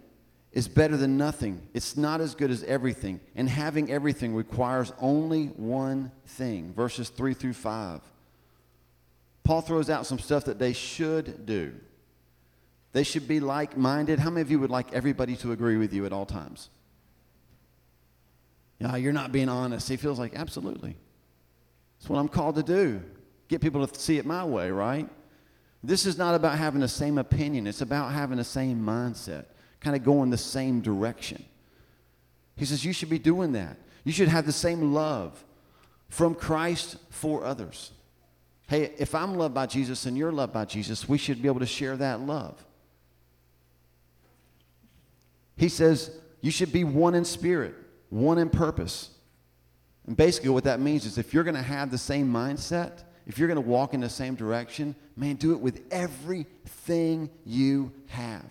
is 0.53 0.69
better 0.69 0.97
than 0.97 1.19
nothing. 1.19 1.61
It's 1.75 1.97
not 1.97 2.21
as 2.21 2.35
good 2.35 2.51
as 2.51 2.65
everything. 2.65 3.21
And 3.37 3.49
having 3.49 3.91
everything 3.91 4.35
requires 4.35 4.93
only 4.99 5.47
one 5.49 6.11
thing. 6.27 6.73
Verses 6.75 7.11
3 7.11 7.35
through 7.35 7.53
5. 7.53 8.01
Paul 9.49 9.63
throws 9.63 9.89
out 9.89 10.05
some 10.05 10.19
stuff 10.19 10.45
that 10.45 10.59
they 10.59 10.75
should 10.75 11.47
do. 11.47 11.73
They 12.93 13.03
should 13.03 13.27
be 13.27 13.41
like 13.41 13.79
minded. 13.79 14.19
How 14.19 14.29
many 14.29 14.43
of 14.43 14.51
you 14.51 14.61
would 14.61 14.69
like 14.69 14.93
everybody 14.93 15.37
to 15.37 15.53
agree 15.53 15.79
with 15.79 15.91
you 15.95 16.05
at 16.05 16.13
all 16.13 16.27
times? 16.27 16.69
Yeah, 18.79 18.97
you're 18.97 19.15
not 19.15 19.33
being 19.33 19.49
honest. 19.49 19.89
He 19.89 19.97
feels 19.97 20.19
like, 20.19 20.35
absolutely. 20.35 20.97
That's 21.99 22.11
what 22.11 22.19
I'm 22.19 22.29
called 22.29 22.57
to 22.57 22.63
do. 22.63 23.01
Get 23.49 23.63
people 23.63 23.87
to 23.87 23.99
see 23.99 24.19
it 24.19 24.27
my 24.27 24.45
way, 24.45 24.71
right? 24.71 25.09
This 25.83 26.05
is 26.05 26.19
not 26.19 26.35
about 26.35 26.59
having 26.59 26.83
the 26.83 26.87
same 26.87 27.17
opinion, 27.17 27.67
it's 27.67 27.81
about 27.81 28.13
having 28.13 28.37
the 28.37 28.45
same 28.45 28.79
mindset, 28.79 29.47
kind 29.81 29.97
of 29.97 30.05
going 30.05 30.29
the 30.29 30.37
same 30.37 30.83
direction. 30.83 31.43
He 32.55 32.67
says, 32.67 32.85
You 32.85 32.93
should 32.93 33.09
be 33.09 33.19
doing 33.19 33.53
that. 33.53 33.79
You 34.05 34.13
should 34.13 34.29
have 34.29 34.45
the 34.45 34.53
same 34.53 34.93
love 34.93 35.43
from 36.11 36.35
Christ 36.35 36.99
for 37.09 37.47
others. 37.47 37.93
Hey, 38.69 38.93
if 38.99 39.15
I'm 39.15 39.35
loved 39.35 39.55
by 39.55 39.67
Jesus 39.67 40.05
and 40.05 40.17
you're 40.17 40.31
loved 40.31 40.53
by 40.53 40.67
Jesus, 40.67 41.09
we 41.09 41.17
should 41.17 41.41
be 41.41 41.49
able 41.49 41.61
to 41.61 41.67
share 41.67 41.97
that 41.97 42.21
love. 42.21 42.63
He 45.57 45.71
says, 45.71 46.11
You 46.43 46.51
should 46.51 46.71
be 46.71 46.85
one 46.85 47.15
in 47.15 47.25
spirit, 47.25 47.75
one 48.11 48.37
in 48.37 48.51
purpose. 48.51 49.11
And 50.07 50.17
basically, 50.17 50.51
what 50.51 50.65
that 50.65 50.81
means 50.81 51.07
is 51.07 51.17
if 51.17 51.33
you're 51.33 51.45
going 51.45 51.57
to 51.57 51.63
have 51.63 51.91
the 51.91 51.99
same 51.99 52.31
mindset, 52.31 53.05
if 53.27 53.39
you're 53.39 53.49
going 53.49 53.63
to 53.63 53.69
walk 53.69 53.95
in 53.95 54.01
the 54.01 54.09
same 54.09 54.35
direction, 54.35 54.95
man, 55.17 55.37
do 55.37 55.53
it 55.53 55.61
with 55.61 55.83
everything 55.91 57.31
you 57.45 57.93
have. 58.07 58.45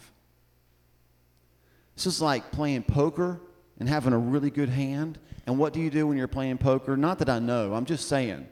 This 1.96 2.08
is 2.08 2.22
like 2.22 2.52
playing 2.52 2.84
poker 2.84 3.40
and 3.80 3.88
having 3.88 4.14
a 4.14 4.18
really 4.18 4.50
good 4.50 4.70
hand. 4.70 5.20
And 5.46 5.58
what 5.60 5.74
do 5.74 5.80
you 5.80 5.90
do 5.90 6.08
when 6.08 6.18
you're 6.18 6.28
playing 6.28 6.58
poker? 6.58 6.98
Not 6.98 7.20
that 7.20 7.30
I 7.30 7.40
know, 7.40 7.74
I'm 7.74 7.86
just 7.86 8.08
saying. 8.08 8.48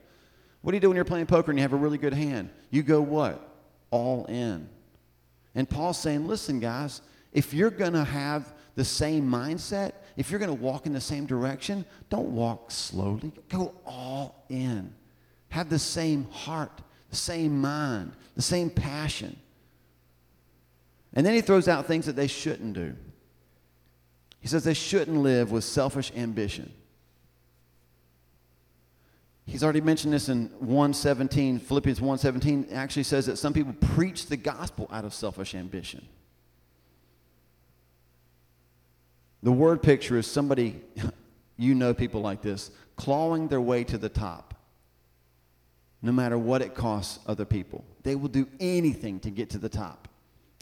What 0.66 0.72
do 0.72 0.78
you 0.78 0.82
do 0.82 0.90
when 0.90 0.96
you're 0.96 1.06
playing 1.06 1.28
poker 1.28 1.52
and 1.52 1.60
you 1.60 1.62
have 1.62 1.74
a 1.74 1.78
really 1.78 2.00
good 2.00 2.16
hand? 2.16 2.50
You 2.72 2.82
go 2.82 3.00
what? 3.00 3.56
All 3.92 4.26
in. 4.26 4.68
And 5.54 5.70
Paul's 5.70 6.00
saying, 6.00 6.26
listen, 6.26 6.60
guys, 6.60 7.02
if 7.34 7.54
you're 7.54 7.70
going 7.70 7.94
to 7.94 8.04
have 8.04 8.52
the 8.74 8.84
same 8.84 9.30
mindset, 9.30 9.92
if 10.18 10.32
you're 10.32 10.40
going 10.40 10.50
to 10.50 10.60
walk 10.60 10.88
in 10.88 10.94
the 10.94 11.00
same 11.00 11.28
direction, 11.28 11.86
don't 12.10 12.30
walk 12.30 12.72
slowly. 12.72 13.32
Go 13.48 13.76
all 13.86 14.44
in. 14.50 14.92
Have 15.50 15.70
the 15.70 15.78
same 15.78 16.26
heart, 16.32 16.82
the 17.12 17.16
same 17.16 17.62
mind, 17.62 18.14
the 18.36 18.42
same 18.42 18.72
passion. 18.72 19.38
And 21.14 21.24
then 21.24 21.36
he 21.36 21.42
throws 21.42 21.68
out 21.68 21.86
things 21.86 22.08
that 22.08 22.16
they 22.16 22.26
shouldn't 22.26 22.74
do. 22.74 22.96
He 24.40 24.48
says 24.48 24.64
they 24.64 24.74
shouldn't 24.74 25.18
live 25.18 25.52
with 25.52 25.64
selfish 25.64 26.12
ambition. 26.16 26.74
He's 29.48 29.64
already 29.64 29.82
mentioned 29.82 30.12
this 30.12 30.28
in 30.28 30.48
117, 30.60 31.60
Philippians 31.60 32.02
117 32.02 32.68
actually 32.74 33.04
says 33.04 33.28
that 33.28 33.38
some 33.38 33.54
people 33.54 33.74
preach 33.74 34.26
the 34.26 34.38
gospel 34.38 34.90
out 34.92 35.06
of 35.06 35.14
selfish 35.14 35.54
ambition. 35.54 36.08
The 39.44 39.52
word 39.52 39.84
picture 39.84 40.18
is 40.18 40.26
somebody, 40.26 40.82
you 41.58 41.76
know 41.76 41.94
people 41.94 42.22
like 42.22 42.42
this, 42.42 42.72
clawing 42.96 43.48
their 43.48 43.62
way 43.62 43.84
to 43.84 43.98
the 44.00 44.10
top, 44.10 44.56
no 46.02 46.12
matter 46.12 46.38
what 46.38 46.64
it 46.64 46.74
costs 46.74 47.20
other 47.28 47.46
people. 47.46 47.86
They 48.02 48.16
will 48.16 48.30
do 48.30 48.48
anything 48.60 49.20
to 49.20 49.30
get 49.30 49.52
to 49.52 49.60
the 49.60 49.70
top. 49.70 50.08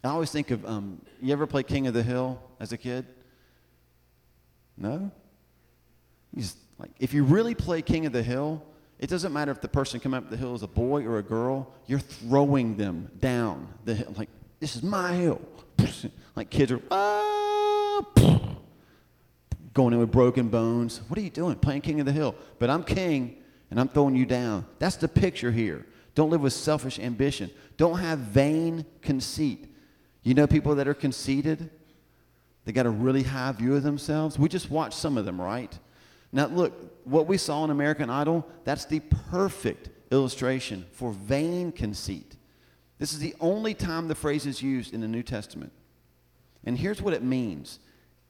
I 0.03 0.09
always 0.09 0.31
think 0.31 0.51
of, 0.51 0.65
um, 0.65 1.01
you 1.21 1.31
ever 1.31 1.47
play 1.47 1.63
King 1.63 1.87
of 1.87 1.93
the 1.93 2.03
Hill 2.03 2.41
as 2.59 2.73
a 2.73 2.77
kid? 2.77 3.05
No? 4.75 5.09
You 6.33 6.41
just, 6.41 6.57
like, 6.77 6.91
if 6.99 7.13
you 7.13 7.23
really 7.23 7.55
play 7.55 7.81
King 7.81 8.05
of 8.05 8.11
the 8.11 8.23
Hill, 8.23 8.61
it 9.03 9.09
doesn't 9.09 9.33
matter 9.33 9.51
if 9.51 9.59
the 9.59 9.67
person 9.67 9.99
coming 9.99 10.17
up 10.17 10.29
the 10.29 10.37
hill 10.37 10.55
is 10.55 10.63
a 10.63 10.67
boy 10.67 11.03
or 11.03 11.17
a 11.17 11.21
girl, 11.21 11.69
you're 11.87 11.99
throwing 11.99 12.77
them 12.77 13.11
down 13.19 13.67
the 13.83 13.95
hill. 13.95 14.13
Like, 14.15 14.29
this 14.61 14.77
is 14.77 14.83
my 14.83 15.13
hill. 15.13 15.41
Like 16.35 16.49
kids 16.49 16.71
are, 16.71 16.81
ah, 16.89 18.03
going 19.75 19.93
in 19.93 19.99
with 19.99 20.11
broken 20.11 20.47
bones. 20.47 21.01
What 21.07 21.19
are 21.19 21.21
you 21.21 21.29
doing? 21.29 21.57
Playing 21.57 21.81
King 21.81 21.99
of 21.99 22.07
the 22.07 22.11
Hill. 22.11 22.33
But 22.57 22.71
I'm 22.71 22.83
king 22.83 23.37
and 23.69 23.79
I'm 23.79 23.87
throwing 23.87 24.15
you 24.15 24.25
down. 24.25 24.65
That's 24.79 24.95
the 24.95 25.07
picture 25.07 25.51
here. 25.51 25.85
Don't 26.15 26.31
live 26.31 26.41
with 26.41 26.53
selfish 26.53 26.97
ambition. 26.97 27.51
Don't 27.77 27.99
have 27.99 28.17
vain 28.17 28.83
conceit. 29.03 29.71
You 30.23 30.33
know 30.33 30.47
people 30.47 30.73
that 30.73 30.87
are 30.87 30.95
conceited? 30.95 31.69
They 32.65 32.71
got 32.71 32.87
a 32.87 32.89
really 32.89 33.21
high 33.21 33.51
view 33.51 33.75
of 33.75 33.83
themselves. 33.83 34.39
We 34.39 34.49
just 34.49 34.71
watched 34.71 34.97
some 34.97 35.19
of 35.19 35.25
them, 35.25 35.39
right? 35.39 35.77
Now, 36.33 36.47
look, 36.47 36.73
what 37.05 37.27
we 37.27 37.37
saw 37.37 37.63
in 37.63 37.69
American 37.69 38.09
Idol, 38.09 38.45
that's 38.65 38.85
the 38.85 38.99
perfect 39.31 39.89
illustration 40.11 40.85
for 40.91 41.11
vain 41.11 41.71
conceit. 41.71 42.35
This 42.97 43.13
is 43.13 43.19
the 43.19 43.35
only 43.39 43.73
time 43.73 44.07
the 44.07 44.15
phrase 44.15 44.45
is 44.45 44.61
used 44.61 44.93
in 44.93 45.01
the 45.01 45.07
New 45.07 45.23
Testament. 45.23 45.71
And 46.65 46.77
here's 46.77 47.01
what 47.01 47.13
it 47.13 47.23
means 47.23 47.79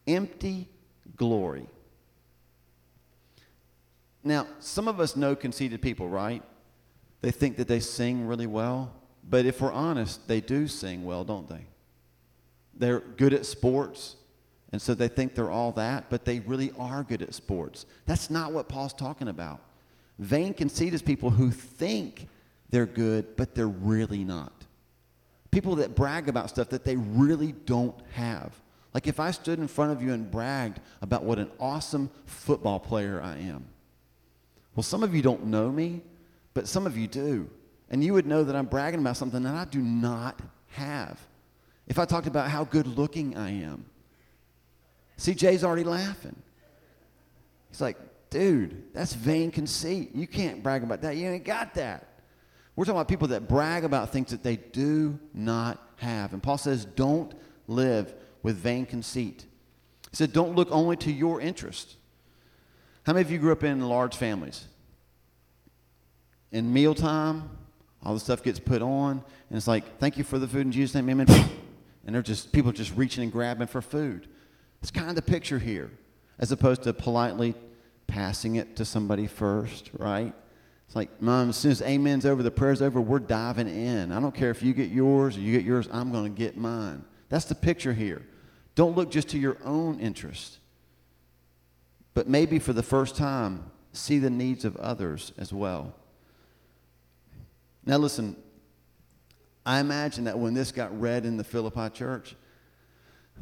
empty 0.05 0.67
glory. 1.15 1.65
Now, 4.23 4.47
some 4.59 4.87
of 4.87 4.99
us 4.99 5.15
know 5.15 5.35
conceited 5.35 5.81
people, 5.81 6.09
right? 6.09 6.43
They 7.21 7.31
think 7.31 7.57
that 7.57 7.67
they 7.67 7.79
sing 7.79 8.27
really 8.27 8.47
well. 8.47 8.93
But 9.29 9.45
if 9.45 9.61
we're 9.61 9.71
honest, 9.71 10.27
they 10.27 10.41
do 10.41 10.67
sing 10.67 11.05
well, 11.05 11.23
don't 11.23 11.47
they? 11.47 11.65
They're 12.73 12.99
good 12.99 13.33
at 13.33 13.45
sports. 13.45 14.17
And 14.73 14.81
so 14.81 14.95
they 14.95 15.07
think 15.07 15.35
they're 15.35 15.51
all 15.51 15.71
that, 15.73 16.09
but 16.09 16.25
they 16.25 16.39
really 16.39 16.73
are 16.79 17.03
good 17.03 17.21
at 17.21 17.35
sports. 17.35 17.85
That's 18.07 18.31
not 18.31 18.51
what 18.51 18.67
Paul's 18.67 18.91
talking 18.91 19.27
about. 19.27 19.61
Vain 20.17 20.51
conceit 20.51 20.95
is 20.95 21.01
people 21.03 21.29
who 21.29 21.51
think 21.51 22.27
they're 22.71 22.87
good, 22.87 23.35
but 23.37 23.53
they're 23.53 23.67
really 23.67 24.23
not. 24.23 24.51
People 25.51 25.75
that 25.75 25.95
brag 25.95 26.27
about 26.27 26.49
stuff 26.49 26.69
that 26.69 26.83
they 26.83 26.95
really 26.95 27.51
don't 27.51 27.95
have. 28.13 28.59
Like 28.95 29.05
if 29.05 29.19
I 29.19 29.29
stood 29.29 29.59
in 29.59 29.67
front 29.67 29.91
of 29.91 30.01
you 30.01 30.11
and 30.11 30.29
bragged 30.29 30.79
about 31.03 31.23
what 31.23 31.37
an 31.37 31.51
awesome 31.59 32.09
football 32.25 32.79
player 32.79 33.21
I 33.21 33.37
am. 33.37 33.65
Well, 34.75 34.83
some 34.83 35.03
of 35.03 35.13
you 35.13 35.21
don't 35.21 35.45
know 35.45 35.71
me, 35.71 36.01
but 36.55 36.67
some 36.67 36.87
of 36.87 36.97
you 36.97 37.07
do. 37.07 37.47
And 37.91 38.03
you 38.03 38.13
would 38.13 38.25
know 38.25 38.43
that 38.43 38.55
I'm 38.55 38.65
bragging 38.65 39.01
about 39.01 39.17
something 39.17 39.43
that 39.43 39.53
I 39.53 39.65
do 39.65 39.79
not 39.79 40.39
have. 40.69 41.19
If 41.85 41.99
I 41.99 42.05
talked 42.05 42.25
about 42.25 42.49
how 42.49 42.63
good 42.63 42.87
looking 42.87 43.37
I 43.37 43.51
am, 43.61 43.85
See, 45.23 45.33
Jay's 45.33 45.63
already 45.63 45.85
laughing. 45.85 46.35
He's 47.69 47.79
like, 47.79 47.95
dude, 48.29 48.93
that's 48.93 49.13
vain 49.13 49.51
conceit. 49.51 50.13
You 50.13 50.27
can't 50.27 50.61
brag 50.61 50.83
about 50.83 51.01
that. 51.03 51.15
You 51.15 51.29
ain't 51.29 51.45
got 51.45 51.75
that. 51.75 52.09
We're 52.75 52.83
talking 52.83 52.97
about 52.97 53.07
people 53.07 53.29
that 53.29 53.47
brag 53.47 53.85
about 53.85 54.09
things 54.11 54.31
that 54.31 54.43
they 54.43 54.57
do 54.57 55.17
not 55.33 55.81
have. 55.95 56.33
And 56.33 56.43
Paul 56.43 56.57
says, 56.57 56.83
don't 56.83 57.33
live 57.69 58.13
with 58.41 58.57
vain 58.57 58.85
conceit. 58.85 59.45
He 60.09 60.17
said, 60.17 60.33
don't 60.33 60.55
look 60.57 60.67
only 60.71 60.97
to 60.97 61.11
your 61.13 61.39
interest. 61.39 61.95
How 63.05 63.13
many 63.13 63.21
of 63.21 63.31
you 63.31 63.39
grew 63.39 63.53
up 63.53 63.63
in 63.63 63.79
large 63.79 64.17
families? 64.17 64.65
In 66.51 66.73
mealtime, 66.73 67.49
all 68.03 68.13
the 68.13 68.19
stuff 68.19 68.43
gets 68.43 68.59
put 68.59 68.81
on, 68.81 69.23
and 69.49 69.57
it's 69.57 69.69
like, 69.69 69.99
thank 69.99 70.17
you 70.17 70.25
for 70.25 70.37
the 70.37 70.49
food 70.49 70.65
in 70.65 70.73
Jesus' 70.73 70.95
name, 70.95 71.09
amen. 71.09 71.27
And 72.05 72.13
they're 72.13 72.21
just, 72.21 72.51
people 72.51 72.73
just 72.73 72.93
reaching 72.97 73.23
and 73.23 73.31
grabbing 73.31 73.67
for 73.67 73.81
food. 73.81 74.27
It's 74.83 74.91
kind 74.91 75.07
of 75.07 75.15
the 75.15 75.21
picture 75.21 75.59
here, 75.59 75.89
as 76.39 76.51
opposed 76.51 76.83
to 76.83 76.91
politely 76.91 77.55
passing 78.05 78.57
it 78.57 78.75
to 78.75 78.83
somebody 78.83 79.27
first, 79.27 79.89
right? 79.97 80.33
It's 80.85 80.95
like, 80.95 81.21
Mom, 81.21 81.49
as 81.49 81.55
soon 81.55 81.71
as 81.71 81.81
amen's 81.81 82.25
over, 82.25 82.43
the 82.43 82.51
prayer's 82.51 82.81
over, 82.81 82.99
we're 82.99 83.19
diving 83.19 83.69
in. 83.69 84.11
I 84.11 84.19
don't 84.19 84.35
care 84.35 84.51
if 84.51 84.61
you 84.61 84.73
get 84.73 84.89
yours 84.89 85.37
or 85.37 85.39
you 85.39 85.53
get 85.53 85.63
yours, 85.63 85.87
I'm 85.89 86.11
going 86.11 86.25
to 86.25 86.37
get 86.37 86.57
mine. 86.57 87.05
That's 87.29 87.45
the 87.45 87.55
picture 87.55 87.93
here. 87.93 88.23
Don't 88.75 88.93
look 88.93 89.09
just 89.09 89.29
to 89.29 89.39
your 89.39 89.55
own 89.63 90.01
interest, 90.01 90.57
but 92.13 92.27
maybe 92.27 92.59
for 92.59 92.73
the 92.73 92.83
first 92.83 93.15
time, 93.15 93.71
see 93.93 94.19
the 94.19 94.29
needs 94.29 94.65
of 94.65 94.75
others 94.75 95.31
as 95.37 95.53
well. 95.53 95.95
Now, 97.85 97.99
listen, 97.99 98.35
I 99.65 99.79
imagine 99.79 100.25
that 100.25 100.37
when 100.37 100.53
this 100.53 100.73
got 100.73 100.99
read 100.99 101.25
in 101.25 101.37
the 101.37 101.43
Philippi 101.45 101.89
church, 101.89 102.35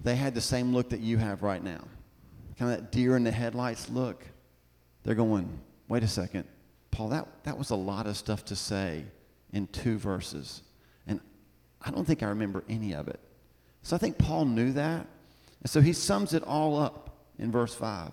they 0.04 0.16
had 0.16 0.34
the 0.34 0.42
same 0.42 0.74
look 0.74 0.90
that 0.90 1.00
you 1.00 1.18
have 1.18 1.44
right 1.44 1.64
now. 1.64 1.84
Kind 2.58 2.72
of 2.72 2.80
that 2.80 2.92
deer 2.92 3.16
in 3.16 3.24
the 3.24 3.32
headlights 3.32 3.90
look. 3.90 4.26
They're 5.04 5.16
going, 5.16 5.60
wait 5.88 6.04
a 6.04 6.08
second, 6.08 6.46
Paul, 6.92 7.10
that, 7.10 7.28
that 7.44 7.58
was 7.58 7.70
a 7.70 7.76
lot 7.76 8.08
of 8.08 8.18
stuff 8.18 8.46
to 8.46 8.56
say 8.56 9.06
in 9.54 9.68
two 9.68 9.98
verses. 9.98 10.62
And 11.08 11.20
I 11.82 11.92
don't 11.92 12.06
think 12.06 12.22
I 12.22 12.28
remember 12.28 12.64
any 12.70 12.94
of 12.94 13.08
it. 13.08 13.20
So 13.84 13.96
I 13.96 14.00
think 14.00 14.18
Paul 14.18 14.46
knew 14.46 14.74
that. 14.74 15.08
And 15.62 15.70
so 15.70 15.82
he 15.82 15.94
sums 15.94 16.34
it 16.34 16.44
all 16.44 16.78
up 16.78 17.26
in 17.40 17.52
verse 17.52 17.74
5. 17.74 18.12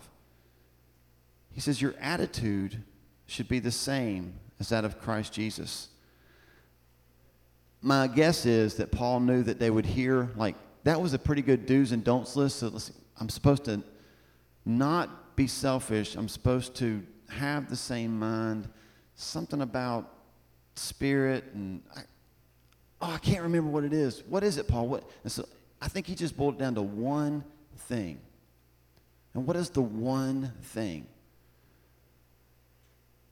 He 1.53 1.61
says, 1.61 1.83
Your 1.83 1.95
attitude 2.01 2.83
should 3.27 3.49
be 3.49 3.59
the 3.59 3.71
same 3.71 4.35
as 4.61 4.71
that 4.71 4.85
of 4.85 5.01
Christ 5.01 5.33
Jesus. 5.33 5.89
My 7.81 8.07
guess 8.07 8.47
is 8.47 8.75
that 8.77 8.91
Paul 8.91 9.21
knew 9.21 9.43
that 9.43 9.59
they 9.59 9.71
would 9.71 9.87
hear, 9.87 10.31
like, 10.37 10.57
that 10.85 11.01
was 11.01 11.15
a 11.15 11.19
pretty 11.19 11.43
good 11.43 11.67
do's 11.67 11.93
and 11.93 12.05
don'ts 12.05 12.37
list. 12.37 12.59
So 12.59 12.79
I'm 13.19 13.29
supposed 13.29 13.65
to 13.65 13.83
not 14.65 15.37
be 15.37 15.47
selfish. 15.47 16.15
I'm 16.15 16.29
supposed 16.29 16.75
to 16.77 17.03
have 17.29 17.69
the 17.69 17.77
same 17.77 18.19
mind. 18.19 18.69
Something 19.15 19.63
about 19.63 20.13
spirit 20.75 21.45
and 21.55 21.83
I, 21.97 22.03
oh, 23.01 23.13
I 23.13 23.19
can't 23.19 23.43
remember 23.43 23.71
what 23.71 23.85
it 23.85 23.93
is. 23.93 24.23
What 24.29 24.45
is 24.45 24.59
it, 24.59 24.69
Paul? 24.69 24.89
What? 24.89 25.09
And 25.23 25.33
so 25.33 25.47
I 25.81 25.89
think 25.89 26.07
he 26.07 26.15
just 26.15 26.37
boiled 26.37 26.55
it 26.55 26.59
down 26.59 26.75
to 26.77 26.83
one 26.83 27.45
thing. 27.77 28.21
And 29.35 29.47
what 29.47 29.57
is 29.57 29.71
the 29.71 29.83
one 29.83 30.53
thing? 30.63 31.07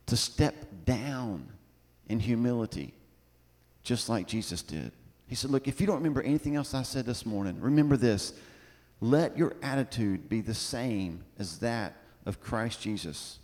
To 0.07 0.17
step 0.17 0.55
down 0.85 1.49
in 2.09 2.21
humility, 2.21 2.95
just 3.83 4.09
like 4.09 4.29
Jesus 4.29 4.62
did. 4.62 4.93
He 5.26 5.35
said, 5.35 5.50
Look, 5.50 5.68
if 5.68 5.80
you 5.80 5.87
don't 5.87 5.97
remember 5.97 6.23
anything 6.23 6.56
else 6.56 6.75
I 6.75 6.83
said 6.83 7.06
this 7.06 7.26
morning, 7.26 7.61
remember 7.61 7.97
this. 7.97 8.33
Let 9.00 9.37
your 9.37 9.54
attitude 9.62 10.28
be 10.28 10.40
the 10.40 10.54
same 10.54 11.25
as 11.38 11.59
that 11.59 11.97
of 12.25 12.40
Christ 12.40 12.80
Jesus. 12.80 13.38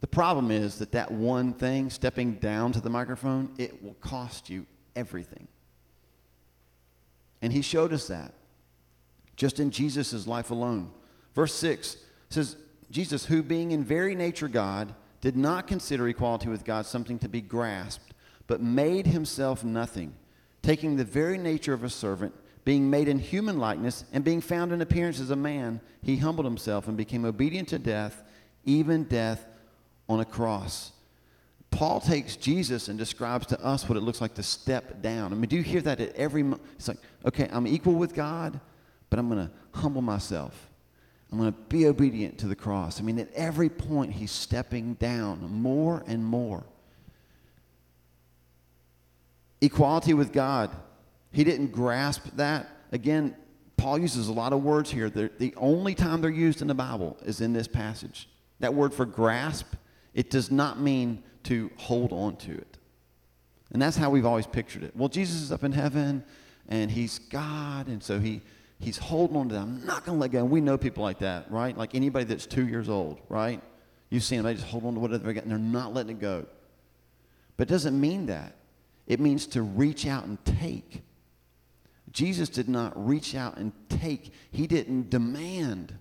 The 0.00 0.06
problem 0.06 0.50
is 0.50 0.78
that 0.78 0.92
that 0.92 1.10
one 1.10 1.52
thing, 1.52 1.90
stepping 1.90 2.34
down 2.34 2.72
to 2.72 2.80
the 2.80 2.90
microphone, 2.90 3.52
it 3.58 3.82
will 3.82 3.94
cost 3.94 4.48
you 4.48 4.66
everything. 4.94 5.48
And 7.42 7.52
he 7.52 7.62
showed 7.62 7.92
us 7.92 8.08
that 8.08 8.32
just 9.36 9.60
in 9.60 9.70
Jesus' 9.70 10.26
life 10.26 10.50
alone. 10.50 10.90
Verse 11.34 11.54
6 11.54 11.98
says, 12.30 12.56
Jesus, 12.90 13.26
who 13.26 13.42
being 13.42 13.70
in 13.72 13.84
very 13.84 14.14
nature 14.14 14.48
God, 14.48 14.94
did 15.20 15.36
not 15.36 15.66
consider 15.66 16.08
equality 16.08 16.48
with 16.48 16.64
God 16.64 16.86
something 16.86 17.18
to 17.18 17.28
be 17.28 17.40
grasped, 17.40 18.14
but 18.46 18.60
made 18.60 19.06
himself 19.06 19.64
nothing, 19.64 20.14
taking 20.62 20.96
the 20.96 21.04
very 21.04 21.38
nature 21.38 21.72
of 21.72 21.84
a 21.84 21.90
servant, 21.90 22.34
being 22.64 22.90
made 22.90 23.08
in 23.08 23.18
human 23.18 23.58
likeness, 23.58 24.04
and 24.12 24.24
being 24.24 24.40
found 24.40 24.72
in 24.72 24.80
appearance 24.80 25.20
as 25.20 25.30
a 25.30 25.36
man, 25.36 25.80
he 26.02 26.16
humbled 26.16 26.46
himself 26.46 26.88
and 26.88 26.96
became 26.96 27.24
obedient 27.24 27.68
to 27.68 27.78
death, 27.78 28.22
even 28.64 29.04
death 29.04 29.46
on 30.08 30.20
a 30.20 30.24
cross. 30.24 30.92
Paul 31.70 32.00
takes 32.00 32.36
Jesus 32.36 32.88
and 32.88 32.98
describes 32.98 33.46
to 33.48 33.60
us 33.62 33.88
what 33.88 33.98
it 33.98 34.00
looks 34.00 34.20
like 34.20 34.34
to 34.34 34.42
step 34.42 35.02
down. 35.02 35.32
I 35.32 35.36
mean, 35.36 35.48
do 35.48 35.56
you 35.56 35.62
hear 35.62 35.82
that 35.82 36.00
at 36.00 36.14
every 36.14 36.42
mo- 36.42 36.60
It's 36.76 36.88
like, 36.88 36.98
okay, 37.24 37.48
I'm 37.52 37.66
equal 37.66 37.94
with 37.94 38.14
God, 38.14 38.58
but 39.10 39.18
I'm 39.18 39.28
going 39.28 39.46
to 39.46 39.52
humble 39.72 40.02
myself. 40.02 40.70
I'm 41.30 41.38
going 41.38 41.52
to 41.52 41.58
be 41.68 41.86
obedient 41.86 42.38
to 42.38 42.46
the 42.46 42.56
cross. 42.56 43.00
I 43.00 43.02
mean, 43.02 43.18
at 43.18 43.32
every 43.34 43.68
point, 43.68 44.12
he's 44.12 44.30
stepping 44.30 44.94
down 44.94 45.40
more 45.52 46.02
and 46.06 46.24
more. 46.24 46.64
Equality 49.60 50.14
with 50.14 50.32
God. 50.32 50.70
He 51.32 51.44
didn't 51.44 51.72
grasp 51.72 52.24
that. 52.36 52.68
Again, 52.92 53.34
Paul 53.76 53.98
uses 53.98 54.28
a 54.28 54.32
lot 54.32 54.52
of 54.52 54.62
words 54.62 54.90
here. 54.90 55.10
They're, 55.10 55.30
the 55.38 55.54
only 55.56 55.94
time 55.94 56.20
they're 56.20 56.30
used 56.30 56.62
in 56.62 56.68
the 56.68 56.74
Bible 56.74 57.16
is 57.24 57.40
in 57.40 57.52
this 57.52 57.68
passage. 57.68 58.28
That 58.60 58.74
word 58.74 58.94
for 58.94 59.04
grasp, 59.04 59.74
it 60.14 60.30
does 60.30 60.50
not 60.50 60.80
mean 60.80 61.22
to 61.44 61.70
hold 61.76 62.12
on 62.12 62.36
to 62.36 62.52
it. 62.52 62.78
And 63.72 63.82
that's 63.82 63.96
how 63.96 64.10
we've 64.10 64.26
always 64.26 64.46
pictured 64.46 64.82
it. 64.82 64.96
Well, 64.96 65.08
Jesus 65.08 65.42
is 65.42 65.52
up 65.52 65.64
in 65.64 65.72
heaven 65.72 66.24
and 66.68 66.90
he's 66.90 67.18
God, 67.18 67.86
and 67.88 68.02
so 68.02 68.18
he, 68.18 68.40
he's 68.80 68.98
holding 68.98 69.36
on 69.36 69.48
to 69.50 69.54
that. 69.54 69.60
I'm 69.60 69.84
not 69.84 70.04
going 70.04 70.16
to 70.16 70.20
let 70.20 70.32
go. 70.32 70.38
And 70.38 70.50
we 70.50 70.60
know 70.60 70.78
people 70.78 71.02
like 71.02 71.18
that, 71.18 71.50
right? 71.50 71.76
Like 71.76 71.94
anybody 71.94 72.24
that's 72.24 72.46
two 72.46 72.66
years 72.66 72.88
old, 72.88 73.20
right? 73.28 73.60
You've 74.10 74.24
seen 74.24 74.38
them, 74.38 74.46
they 74.46 74.54
just 74.54 74.66
hold 74.66 74.84
on 74.84 74.94
to 74.94 75.00
whatever 75.00 75.24
they 75.24 75.34
got 75.34 75.44
and 75.44 75.52
they're 75.52 75.58
not 75.58 75.92
letting 75.94 76.16
it 76.16 76.20
go. 76.20 76.46
But 77.56 77.68
it 77.68 77.70
doesn't 77.70 78.00
mean 78.00 78.26
that. 78.26 78.54
It 79.06 79.20
means 79.20 79.46
to 79.48 79.62
reach 79.62 80.06
out 80.06 80.24
and 80.24 80.42
take. 80.44 81.02
Jesus 82.10 82.48
did 82.48 82.68
not 82.68 82.92
reach 83.06 83.34
out 83.34 83.56
and 83.58 83.72
take, 83.88 84.32
he 84.50 84.66
didn't 84.66 85.10
demand 85.10 85.94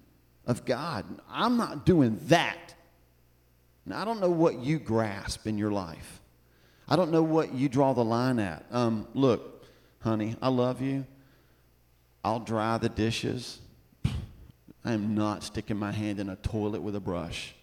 of 0.48 0.66
God. 0.66 1.06
I'm 1.30 1.58
not 1.58 1.86
doing 1.86 2.20
that. 2.28 2.74
Now, 3.86 4.02
I 4.02 4.06
don't 4.06 4.20
know 4.20 4.30
what 4.30 4.60
you 4.60 4.80
grasp 4.80 5.46
in 5.46 5.58
your 5.58 5.72
life. 5.72 6.22
I 6.88 6.96
don't 6.96 7.12
know 7.12 7.24
what 7.24 7.54
you 7.54 7.68
draw 7.70 7.94
the 7.94 8.06
line 8.06 8.40
at. 8.40 8.66
Um, 8.72 9.08
look, 9.14 9.66
honey, 10.00 10.36
I 10.42 10.50
love 10.50 10.82
you. 10.82 11.06
I'll 12.24 12.40
dry 12.40 12.78
the 12.78 12.90
dishes. 12.90 13.60
I 14.84 14.94
am 14.94 15.16
not 15.16 15.44
sticking 15.44 15.78
my 15.78 15.92
hand 15.92 16.20
in 16.20 16.30
a 16.30 16.36
toilet 16.38 16.82
with 16.82 16.96
a 16.96 17.00
brush. 17.00 17.56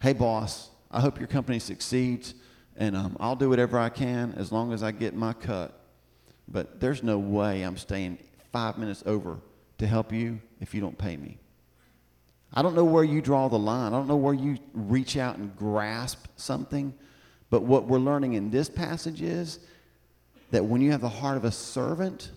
Hey, 0.00 0.12
boss, 0.12 0.68
I 0.90 1.00
hope 1.00 1.18
your 1.18 1.28
company 1.28 1.60
succeeds, 1.60 2.34
and 2.76 2.96
um, 2.96 3.16
I'll 3.20 3.36
do 3.36 3.48
whatever 3.48 3.78
I 3.78 3.88
can 3.88 4.34
as 4.36 4.52
long 4.52 4.72
as 4.72 4.82
I 4.82 4.92
get 4.92 5.14
my 5.14 5.32
cut. 5.32 5.78
But 6.48 6.80
there's 6.80 7.02
no 7.02 7.18
way 7.18 7.62
I'm 7.62 7.76
staying 7.76 8.18
five 8.52 8.78
minutes 8.78 9.02
over 9.06 9.38
to 9.78 9.86
help 9.86 10.12
you 10.12 10.40
if 10.60 10.74
you 10.74 10.80
don't 10.80 10.96
pay 10.96 11.16
me. 11.16 11.38
I 12.54 12.62
don't 12.62 12.74
know 12.74 12.84
where 12.84 13.04
you 13.04 13.22
draw 13.22 13.48
the 13.48 13.58
line. 13.58 13.92
I 13.92 13.96
don't 13.96 14.08
know 14.08 14.16
where 14.16 14.34
you 14.34 14.58
reach 14.74 15.16
out 15.16 15.36
and 15.38 15.56
grasp 15.56 16.26
something. 16.36 16.92
But 17.48 17.62
what 17.62 17.84
we're 17.84 17.98
learning 17.98 18.34
in 18.34 18.50
this 18.50 18.68
passage 18.68 19.22
is 19.22 19.58
that 20.50 20.64
when 20.64 20.80
you 20.82 20.90
have 20.92 21.00
the 21.00 21.08
heart 21.08 21.36
of 21.36 21.44
a 21.44 21.50
servant, 21.50 22.30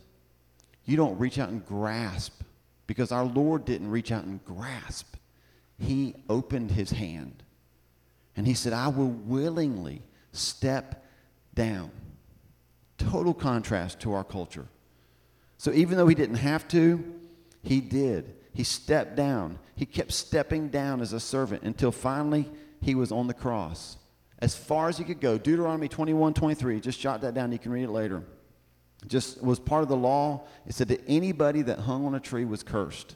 you 0.86 0.95
don't 0.95 1.17
reach 1.19 1.38
out 1.38 1.50
and 1.50 1.65
grasp 1.65 2.41
because 2.88 3.12
our 3.12 3.26
Lord 3.26 3.65
didn't 3.65 3.89
reach 3.89 4.12
out 4.12 4.24
and 4.24 4.43
grasp. 4.45 5.15
He 5.78 6.15
opened 6.30 6.71
his 6.71 6.91
hand 6.91 7.43
and 8.38 8.48
he 8.48 8.54
said, 8.54 8.74
I 8.74 8.88
will 8.88 9.10
willingly 9.10 10.02
step 10.36 11.06
down. 11.54 11.91
Total 12.98 13.34
contrast 13.34 14.00
to 14.02 14.13
our 14.13 14.24
culture. 14.24 14.67
So 15.58 15.71
even 15.71 15.98
though 15.98 16.08
he 16.08 16.15
didn't 16.15 16.36
have 16.36 16.67
to, 16.69 17.04
he 17.63 17.82
did. 17.82 18.36
He 18.54 18.63
stepped 18.63 19.15
down. 19.15 19.60
He 19.76 19.86
kept 19.86 20.12
stepping 20.13 20.69
down 20.69 21.02
as 21.02 21.13
a 21.13 21.19
servant 21.19 21.63
until 21.63 21.91
finally 21.91 22.50
he 22.82 22.95
was 22.95 23.12
on 23.12 23.28
the 23.28 23.34
cross. 23.34 23.98
As 24.39 24.56
far 24.56 24.89
as 24.89 24.98
he 24.98 25.04
could 25.04 25.19
go. 25.19 25.38
Deuteronomy 25.38 25.88
21 25.88 26.34
23. 26.34 26.80
Just 26.80 27.00
jot 27.00 27.21
that 27.21 27.34
down. 27.34 27.52
You 27.52 27.60
can 27.60 27.71
read 27.71 27.84
it 27.84 27.91
later. 27.91 28.24
Just 29.08 29.41
was 29.43 29.60
part 29.60 29.84
of 29.84 29.89
the 29.89 29.95
law. 29.95 30.45
It 30.65 30.74
said 30.74 30.88
that 30.89 31.02
anybody 31.08 31.62
that 31.63 31.80
hung 31.80 32.06
on 32.06 32.15
a 32.15 32.19
tree 32.19 32.45
was 32.45 32.63
cursed. 32.63 33.15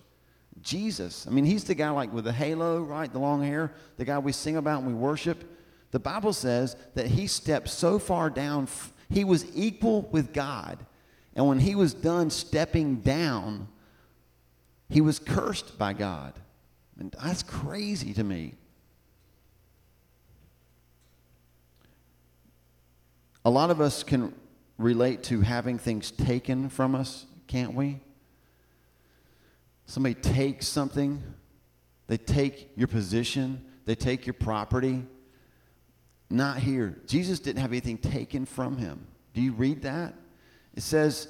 Jesus, 0.61 1.25
I 1.25 1.31
mean, 1.31 1.45
he's 1.45 1.63
the 1.63 1.75
guy 1.75 1.89
like 1.89 2.11
with 2.11 2.25
the 2.25 2.33
halo, 2.33 2.81
right? 2.81 3.11
The 3.11 3.19
long 3.19 3.43
hair, 3.43 3.71
the 3.97 4.05
guy 4.05 4.19
we 4.19 4.31
sing 4.33 4.57
about 4.57 4.79
and 4.79 4.87
we 4.87 4.93
worship. 4.93 5.43
The 5.91 5.99
Bible 5.99 6.33
says 6.33 6.75
that 6.95 7.07
he 7.07 7.27
stepped 7.27 7.69
so 7.69 7.99
far 7.99 8.29
down, 8.29 8.67
he 9.09 9.23
was 9.23 9.45
equal 9.55 10.03
with 10.11 10.33
God. 10.33 10.85
And 11.35 11.47
when 11.47 11.59
he 11.59 11.75
was 11.75 11.93
done 11.93 12.29
stepping 12.29 12.97
down, 12.97 13.67
he 14.89 15.01
was 15.01 15.19
cursed 15.19 15.77
by 15.77 15.93
God. 15.93 16.33
And 16.99 17.15
that's 17.23 17.43
crazy 17.43 18.13
to 18.13 18.23
me. 18.23 18.55
A 23.45 23.49
lot 23.49 23.71
of 23.71 23.79
us 23.79 24.03
can 24.03 24.33
relate 24.77 25.23
to 25.23 25.41
having 25.41 25.77
things 25.77 26.11
taken 26.11 26.69
from 26.69 26.93
us, 26.93 27.25
can't 27.47 27.73
we? 27.73 27.99
Somebody 29.85 30.15
takes 30.15 30.67
something, 30.67 31.23
they 32.07 32.17
take 32.17 32.69
your 32.75 32.87
position, 32.87 33.63
they 33.85 33.95
take 33.95 34.27
your 34.27 34.35
property. 34.35 35.03
Not 36.29 36.57
here. 36.57 36.95
Jesus 37.07 37.39
didn't 37.39 37.61
have 37.61 37.71
anything 37.71 37.97
taken 37.97 38.45
from 38.45 38.77
him. 38.77 39.07
Do 39.33 39.41
you 39.41 39.53
read 39.53 39.81
that? 39.81 40.13
It 40.75 40.83
says 40.83 41.27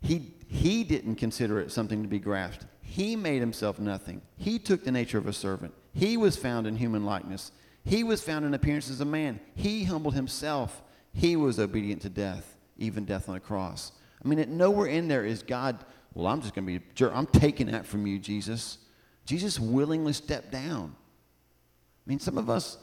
he, 0.00 0.34
he 0.48 0.84
didn't 0.84 1.16
consider 1.16 1.60
it 1.60 1.70
something 1.70 2.02
to 2.02 2.08
be 2.08 2.18
grasped. 2.18 2.66
He 2.82 3.16
made 3.16 3.40
himself 3.40 3.78
nothing. 3.78 4.22
He 4.36 4.58
took 4.58 4.84
the 4.84 4.92
nature 4.92 5.18
of 5.18 5.26
a 5.26 5.32
servant. 5.32 5.74
He 5.92 6.16
was 6.16 6.36
found 6.36 6.66
in 6.66 6.76
human 6.76 7.04
likeness. 7.04 7.52
He 7.84 8.04
was 8.04 8.22
found 8.22 8.44
in 8.44 8.54
appearance 8.54 8.90
as 8.90 9.00
a 9.00 9.04
man. 9.04 9.40
He 9.54 9.84
humbled 9.84 10.14
himself. 10.14 10.82
He 11.12 11.36
was 11.36 11.58
obedient 11.58 12.02
to 12.02 12.08
death, 12.08 12.56
even 12.78 13.04
death 13.04 13.28
on 13.28 13.36
a 13.36 13.40
cross. 13.40 13.92
I 14.24 14.28
mean, 14.28 14.56
nowhere 14.56 14.86
in 14.86 15.08
there 15.08 15.24
is 15.24 15.42
God, 15.42 15.84
well, 16.14 16.26
I'm 16.26 16.40
just 16.40 16.54
going 16.54 16.66
to 16.66 16.78
be 16.78 16.84
jerk. 16.94 17.12
I'm 17.14 17.26
taking 17.26 17.68
that 17.68 17.86
from 17.86 18.06
you, 18.06 18.18
Jesus. 18.18 18.78
Jesus 19.24 19.58
willingly 19.58 20.12
stepped 20.12 20.50
down. 20.50 20.94
I 20.94 22.10
mean, 22.10 22.18
some 22.20 22.38
of 22.38 22.50
us, 22.50 22.78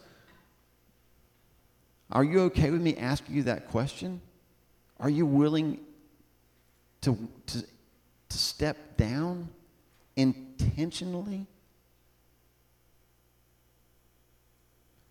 are 2.13 2.23
you 2.23 2.41
okay 2.41 2.69
with 2.69 2.81
me 2.81 2.95
asking 2.95 3.35
you 3.35 3.43
that 3.43 3.69
question? 3.69 4.21
Are 4.99 5.09
you 5.09 5.25
willing 5.25 5.79
to, 7.01 7.17
to, 7.47 7.61
to 7.61 8.37
step 8.37 8.97
down 8.97 9.49
intentionally? 10.15 11.47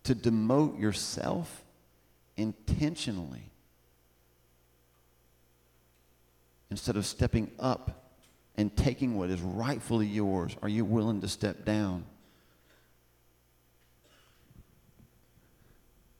To 0.05 0.15
demote 0.15 0.79
yourself 0.79 1.63
intentionally 2.37 3.51
instead 6.71 6.95
of 6.95 7.05
stepping 7.05 7.51
up 7.59 8.11
and 8.55 8.75
taking 8.77 9.17
what 9.17 9.29
is 9.29 9.41
rightfully 9.41 10.07
yours? 10.07 10.55
Are 10.61 10.69
you 10.69 10.85
willing 10.85 11.19
to 11.21 11.27
step 11.27 11.65
down? 11.65 12.05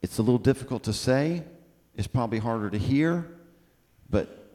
It's 0.04 0.18
a 0.18 0.22
little 0.22 0.38
difficult 0.38 0.84
to 0.84 0.94
say. 0.94 1.44
It's 1.96 2.08
probably 2.08 2.38
harder 2.38 2.70
to 2.70 2.78
hear. 2.78 3.26
But, 4.10 4.52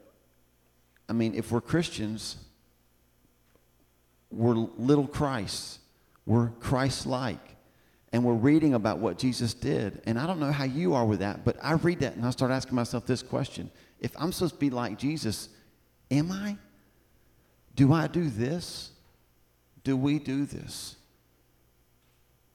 I 1.09 1.15
mean, 1.15 1.35
if 1.35 1.51
we're 1.51 1.63
Christians, 1.63 2.37
we're 4.31 4.55
little 4.55 5.07
Christ. 5.07 5.81
We're 6.27 6.51
Christ 6.61 7.07
like. 7.07 7.41
And 8.13 8.25
we're 8.25 8.35
reading 8.35 8.75
about 8.75 8.99
what 8.99 9.19
Jesus 9.19 9.55
did. 9.55 10.03
And 10.05 10.19
I 10.19 10.27
don't 10.27 10.39
know 10.39 10.53
how 10.53 10.65
you 10.65 10.95
are 10.95 11.05
with 11.05 11.21
that, 11.21 11.45
but 11.45 11.57
I 11.63 11.73
read 11.73 12.01
that 12.01 12.15
and 12.15 12.25
I 12.25 12.31
start 12.31 12.51
asking 12.51 12.75
myself 12.75 13.07
this 13.07 13.23
question 13.23 13.71
If 14.01 14.13
I'm 14.19 14.33
supposed 14.33 14.55
to 14.55 14.61
be 14.61 14.71
like 14.71 14.99
Jesus, 14.99 15.49
am 16.11 16.31
I? 16.31 16.57
Do 17.75 17.93
I 17.93 18.07
do 18.07 18.29
this? 18.29 18.91
Do 19.85 19.97
we 19.97 20.19
do 20.19 20.45
this? 20.45 20.97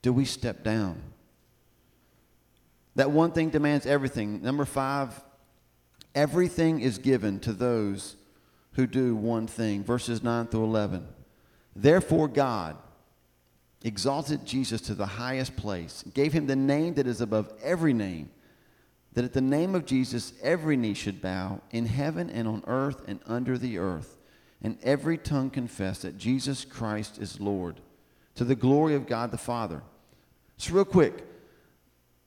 Do 0.03 0.13
we 0.13 0.25
step 0.25 0.63
down? 0.63 1.01
That 2.95 3.11
one 3.11 3.31
thing 3.31 3.49
demands 3.49 3.85
everything. 3.85 4.41
Number 4.41 4.65
five, 4.65 5.19
everything 6.13 6.79
is 6.79 6.97
given 6.97 7.39
to 7.41 7.53
those 7.53 8.15
who 8.73 8.87
do 8.87 9.15
one 9.15 9.47
thing. 9.47 9.83
Verses 9.83 10.23
9 10.23 10.47
through 10.47 10.65
11. 10.65 11.07
Therefore, 11.75 12.27
God 12.27 12.77
exalted 13.83 14.45
Jesus 14.45 14.81
to 14.81 14.93
the 14.93 15.05
highest 15.05 15.55
place, 15.55 16.03
gave 16.13 16.33
him 16.33 16.47
the 16.47 16.55
name 16.55 16.93
that 16.95 17.07
is 17.07 17.19
above 17.19 17.51
every 17.61 17.93
name, 17.93 18.29
that 19.13 19.25
at 19.25 19.33
the 19.33 19.41
name 19.41 19.75
of 19.75 19.85
Jesus 19.85 20.33
every 20.41 20.77
knee 20.77 20.93
should 20.93 21.21
bow 21.21 21.61
in 21.71 21.85
heaven 21.85 22.29
and 22.29 22.47
on 22.47 22.63
earth 22.65 23.01
and 23.07 23.19
under 23.25 23.57
the 23.57 23.77
earth, 23.77 24.17
and 24.61 24.77
every 24.83 25.17
tongue 25.17 25.49
confess 25.49 25.99
that 25.99 26.17
Jesus 26.17 26.63
Christ 26.63 27.19
is 27.19 27.41
Lord, 27.41 27.81
to 28.35 28.45
the 28.45 28.55
glory 28.55 28.95
of 28.95 29.07
God 29.07 29.31
the 29.31 29.37
Father. 29.37 29.81
So, 30.57 30.73
real 30.73 30.85
quick, 30.85 31.25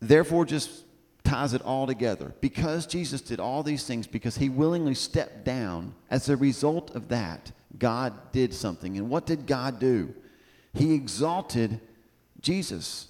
therefore, 0.00 0.44
just 0.44 0.84
ties 1.24 1.54
it 1.54 1.62
all 1.62 1.86
together. 1.86 2.34
Because 2.40 2.86
Jesus 2.86 3.20
did 3.20 3.40
all 3.40 3.62
these 3.62 3.86
things, 3.86 4.06
because 4.06 4.36
he 4.36 4.48
willingly 4.48 4.94
stepped 4.94 5.44
down, 5.44 5.94
as 6.10 6.28
a 6.28 6.36
result 6.36 6.94
of 6.94 7.08
that, 7.08 7.52
God 7.78 8.32
did 8.32 8.54
something. 8.54 8.96
And 8.96 9.10
what 9.10 9.26
did 9.26 9.46
God 9.46 9.78
do? 9.78 10.14
He 10.72 10.94
exalted 10.94 11.80
Jesus. 12.40 13.08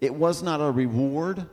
It 0.00 0.14
was 0.14 0.42
not 0.42 0.60
a 0.60 0.70
reward. 0.70 1.46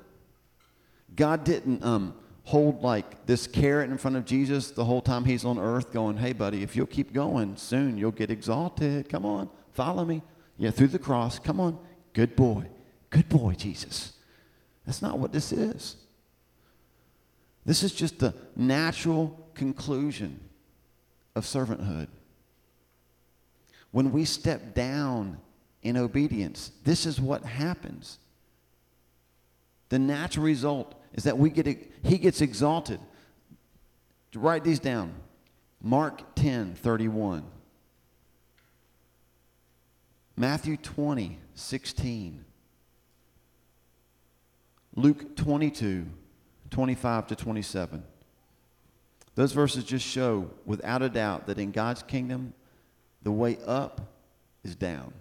God 1.15 1.43
didn't 1.43 1.83
um, 1.83 2.13
hold 2.43 2.81
like 2.81 3.25
this 3.25 3.45
carrot 3.45 3.89
in 3.89 3.97
front 3.97 4.15
of 4.15 4.25
Jesus 4.25 4.71
the 4.71 4.85
whole 4.85 5.01
time 5.01 5.25
he's 5.25 5.45
on 5.45 5.59
earth, 5.59 5.91
going, 5.91 6.17
Hey, 6.17 6.33
buddy, 6.33 6.63
if 6.63 6.75
you'll 6.75 6.85
keep 6.85 7.13
going, 7.13 7.57
soon 7.57 7.97
you'll 7.97 8.11
get 8.11 8.31
exalted. 8.31 9.09
Come 9.09 9.25
on, 9.25 9.49
follow 9.73 10.05
me. 10.05 10.21
Yeah, 10.57 10.71
through 10.71 10.87
the 10.87 10.99
cross. 10.99 11.39
Come 11.39 11.59
on. 11.59 11.77
Good 12.13 12.35
boy. 12.35 12.65
Good 13.09 13.29
boy, 13.29 13.53
Jesus. 13.53 14.13
That's 14.85 15.01
not 15.01 15.19
what 15.19 15.31
this 15.31 15.51
is. 15.51 15.95
This 17.65 17.83
is 17.83 17.91
just 17.93 18.19
the 18.19 18.33
natural 18.55 19.49
conclusion 19.53 20.39
of 21.35 21.43
servanthood. 21.43 22.07
When 23.91 24.11
we 24.11 24.25
step 24.25 24.73
down 24.73 25.37
in 25.81 25.97
obedience, 25.97 26.71
this 26.83 27.05
is 27.05 27.19
what 27.19 27.43
happens. 27.43 28.19
The 29.89 29.99
natural 29.99 30.45
result 30.45 30.95
is 31.13 31.23
that 31.23 31.37
we 31.37 31.49
get 31.49 31.65
he 32.03 32.17
gets 32.17 32.41
exalted. 32.41 32.99
Write 34.35 34.63
these 34.63 34.79
down. 34.79 35.13
Mark 35.81 36.35
10, 36.35 36.75
31. 36.75 37.43
Matthew 40.35 40.77
20, 40.77 41.39
16. 41.55 42.45
Luke 44.97 45.35
22, 45.35 46.07
25 46.71 47.27
to 47.27 47.35
27. 47.35 48.03
Those 49.35 49.51
verses 49.51 49.83
just 49.83 50.03
show, 50.05 50.49
without 50.65 51.03
a 51.03 51.09
doubt, 51.09 51.45
that 51.45 51.59
in 51.59 51.71
God's 51.71 52.01
kingdom, 52.01 52.55
the 53.21 53.31
way 53.31 53.59
up 53.67 54.01
is 54.63 54.75
down. 54.75 55.13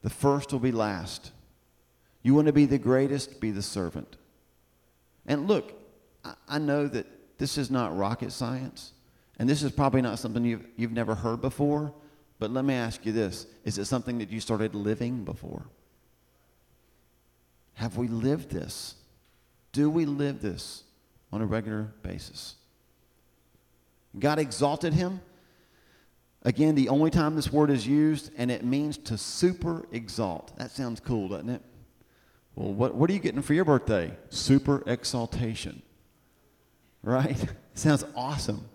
The 0.00 0.08
first 0.08 0.50
will 0.50 0.60
be 0.60 0.72
last. 0.72 1.30
You 2.22 2.34
want 2.34 2.46
to 2.46 2.54
be 2.54 2.64
the 2.64 2.78
greatest, 2.78 3.38
be 3.38 3.50
the 3.50 3.60
servant. 3.60 4.16
And 5.26 5.46
look, 5.46 5.74
I, 6.24 6.32
I 6.48 6.58
know 6.58 6.88
that 6.88 7.06
this 7.36 7.58
is 7.58 7.70
not 7.70 7.94
rocket 7.94 8.32
science, 8.32 8.92
and 9.38 9.46
this 9.46 9.62
is 9.62 9.72
probably 9.72 10.00
not 10.00 10.18
something 10.18 10.42
you've, 10.42 10.66
you've 10.76 10.92
never 10.92 11.14
heard 11.14 11.42
before, 11.42 11.92
but 12.38 12.50
let 12.50 12.64
me 12.64 12.72
ask 12.72 13.04
you 13.04 13.12
this 13.12 13.46
Is 13.66 13.76
it 13.76 13.84
something 13.84 14.16
that 14.20 14.30
you 14.30 14.40
started 14.40 14.74
living 14.74 15.26
before? 15.26 15.66
Have 17.74 17.96
we 17.96 18.08
lived 18.08 18.50
this? 18.50 18.94
Do 19.72 19.90
we 19.90 20.04
live 20.04 20.40
this 20.40 20.84
on 21.32 21.42
a 21.42 21.46
regular 21.46 21.92
basis? 22.02 22.54
God 24.18 24.38
exalted 24.38 24.92
him. 24.92 25.20
Again, 26.42 26.74
the 26.74 26.88
only 26.88 27.10
time 27.10 27.36
this 27.36 27.52
word 27.52 27.70
is 27.70 27.86
used, 27.86 28.30
and 28.36 28.50
it 28.50 28.64
means 28.64 28.98
to 28.98 29.18
super 29.18 29.86
exalt. 29.92 30.56
That 30.58 30.70
sounds 30.70 31.00
cool, 31.00 31.28
doesn't 31.28 31.48
it? 31.48 31.62
Well, 32.54 32.72
what, 32.72 32.94
what 32.94 33.10
are 33.10 33.12
you 33.12 33.18
getting 33.18 33.42
for 33.42 33.54
your 33.54 33.64
birthday? 33.64 34.12
Super 34.28 34.82
exaltation. 34.86 35.82
Right? 37.02 37.36
sounds 37.74 38.04
awesome. 38.14 38.68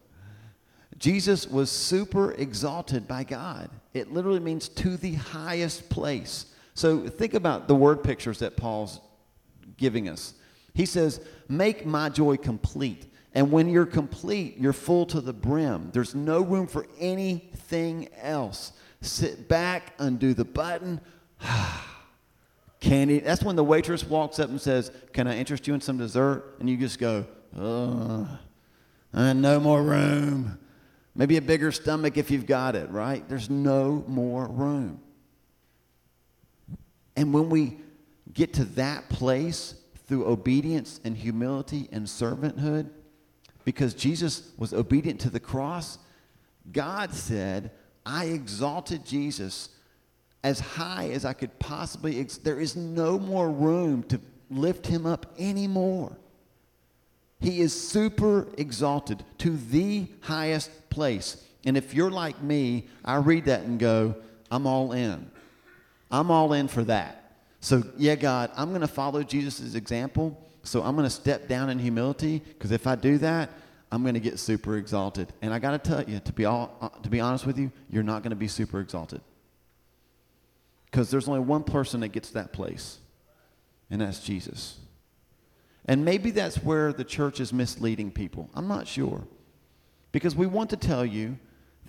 Jesus 0.97 1.47
was 1.47 1.71
super 1.71 2.33
exalted 2.33 3.07
by 3.07 3.23
God. 3.23 3.69
It 3.93 4.11
literally 4.11 4.41
means 4.41 4.67
to 4.69 4.97
the 4.97 5.13
highest 5.13 5.89
place. 5.89 6.47
So 6.79 7.01
think 7.01 7.33
about 7.33 7.67
the 7.67 7.75
word 7.75 8.05
pictures 8.05 8.39
that 8.39 8.55
Paul's 8.55 9.01
giving 9.75 10.07
us. 10.07 10.33
He 10.73 10.85
says, 10.85 11.19
Make 11.49 11.85
my 11.85 12.07
joy 12.07 12.37
complete. 12.37 13.05
And 13.33 13.51
when 13.51 13.67
you're 13.67 13.85
complete, 13.85 14.57
you're 14.57 14.71
full 14.71 15.05
to 15.07 15.19
the 15.19 15.33
brim. 15.33 15.89
There's 15.91 16.15
no 16.15 16.39
room 16.39 16.67
for 16.67 16.87
anything 16.97 18.07
else. 18.21 18.71
Sit 19.01 19.49
back, 19.49 19.93
undo 19.99 20.33
the 20.33 20.45
button. 20.45 21.01
Candy. 22.79 23.19
That's 23.19 23.43
when 23.43 23.57
the 23.57 23.63
waitress 23.63 24.05
walks 24.05 24.39
up 24.39 24.49
and 24.49 24.61
says, 24.61 24.89
Can 25.11 25.27
I 25.27 25.37
interest 25.37 25.67
you 25.67 25.73
in 25.73 25.81
some 25.81 25.97
dessert? 25.97 26.55
And 26.61 26.69
you 26.69 26.77
just 26.77 26.97
go, 26.97 27.25
uh, 27.57 28.25
no 29.11 29.59
more 29.59 29.83
room. 29.83 30.57
Maybe 31.13 31.35
a 31.35 31.41
bigger 31.41 31.73
stomach 31.73 32.15
if 32.15 32.31
you've 32.31 32.45
got 32.45 32.77
it, 32.77 32.89
right? 32.89 33.27
There's 33.27 33.49
no 33.49 34.05
more 34.07 34.47
room. 34.47 35.01
And 37.19 37.33
when 37.33 37.49
we 37.49 37.77
get 38.33 38.53
to 38.53 38.63
that 38.63 39.09
place 39.09 39.75
through 40.07 40.25
obedience 40.25 41.01
and 41.03 41.17
humility 41.17 41.89
and 41.91 42.05
servanthood, 42.05 42.89
because 43.65 43.93
Jesus 43.93 44.53
was 44.57 44.73
obedient 44.73 45.19
to 45.19 45.29
the 45.29 45.39
cross, 45.39 45.97
God 46.71 47.13
said, 47.13 47.71
I 48.05 48.27
exalted 48.27 49.05
Jesus 49.05 49.67
as 50.45 50.61
high 50.61 51.09
as 51.09 51.25
I 51.25 51.33
could 51.33 51.59
possibly. 51.59 52.21
Ex- 52.21 52.37
there 52.37 52.57
is 52.57 52.77
no 52.77 53.19
more 53.19 53.51
room 53.51 54.03
to 54.03 54.21
lift 54.49 54.87
him 54.87 55.05
up 55.05 55.25
anymore. 55.37 56.15
He 57.41 57.59
is 57.59 57.89
super 57.89 58.47
exalted 58.57 59.25
to 59.39 59.57
the 59.57 60.07
highest 60.21 60.89
place. 60.89 61.43
And 61.65 61.75
if 61.75 61.93
you're 61.93 62.11
like 62.11 62.41
me, 62.41 62.87
I 63.03 63.17
read 63.17 63.43
that 63.45 63.63
and 63.63 63.77
go, 63.77 64.15
I'm 64.49 64.65
all 64.65 64.93
in. 64.93 65.29
I'm 66.11 66.31
all 66.31 66.53
in 66.53 66.67
for 66.67 66.83
that. 66.85 67.33
So, 67.61 67.83
yeah, 67.97 68.15
God, 68.15 68.51
I'm 68.55 68.69
going 68.69 68.81
to 68.81 68.87
follow 68.87 69.23
Jesus' 69.23 69.75
example. 69.75 70.41
So 70.63 70.81
I'm 70.83 70.95
going 70.95 71.05
to 71.05 71.13
step 71.13 71.47
down 71.47 71.69
in 71.69 71.79
humility 71.79 72.39
because 72.39 72.71
if 72.71 72.87
I 72.87 72.95
do 72.95 73.17
that, 73.19 73.49
I'm 73.91 74.03
going 74.03 74.13
to 74.13 74.19
get 74.19 74.39
super 74.39 74.77
exalted. 74.77 75.33
And 75.41 75.53
I 75.53 75.59
got 75.59 75.71
to 75.71 75.89
tell 75.89 76.03
you, 76.03 76.19
to 76.19 76.33
be, 76.33 76.45
all, 76.45 76.77
uh, 76.81 76.89
to 76.89 77.09
be 77.09 77.19
honest 77.19 77.45
with 77.45 77.57
you, 77.57 77.71
you're 77.89 78.03
not 78.03 78.23
going 78.23 78.31
to 78.31 78.35
be 78.35 78.47
super 78.47 78.79
exalted. 78.79 79.21
Because 80.85 81.09
there's 81.11 81.27
only 81.27 81.41
one 81.41 81.63
person 81.63 81.99
that 82.01 82.09
gets 82.09 82.31
that 82.31 82.51
place, 82.51 82.97
and 83.89 84.01
that's 84.01 84.19
Jesus. 84.19 84.77
And 85.85 86.05
maybe 86.05 86.31
that's 86.31 86.57
where 86.57 86.93
the 86.93 87.03
church 87.03 87.39
is 87.39 87.51
misleading 87.51 88.11
people. 88.11 88.49
I'm 88.53 88.67
not 88.67 88.87
sure. 88.87 89.23
Because 90.11 90.35
we 90.35 90.45
want 90.45 90.69
to 90.71 90.77
tell 90.77 91.05
you 91.05 91.37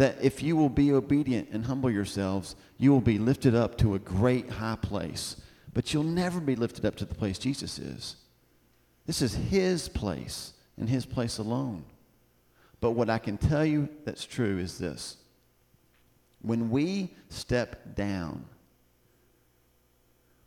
that 0.00 0.16
if 0.22 0.42
you 0.42 0.56
will 0.56 0.70
be 0.70 0.94
obedient 0.94 1.50
and 1.52 1.66
humble 1.66 1.90
yourselves, 1.90 2.56
you 2.78 2.90
will 2.90 3.02
be 3.02 3.18
lifted 3.18 3.54
up 3.54 3.76
to 3.76 3.94
a 3.94 3.98
great 3.98 4.48
high 4.48 4.78
place. 4.80 5.36
But 5.74 5.92
you'll 5.92 6.04
never 6.04 6.40
be 6.40 6.56
lifted 6.56 6.86
up 6.86 6.96
to 6.96 7.04
the 7.04 7.14
place 7.14 7.38
Jesus 7.38 7.78
is. 7.78 8.16
This 9.06 9.20
is 9.20 9.34
his 9.34 9.90
place 9.90 10.54
and 10.78 10.88
his 10.88 11.04
place 11.04 11.36
alone. 11.36 11.84
But 12.80 12.92
what 12.92 13.10
I 13.10 13.18
can 13.18 13.36
tell 13.36 13.62
you 13.62 13.90
that's 14.06 14.24
true 14.24 14.56
is 14.56 14.78
this 14.78 15.18
when 16.40 16.70
we 16.70 17.10
step 17.28 17.94
down, 17.94 18.46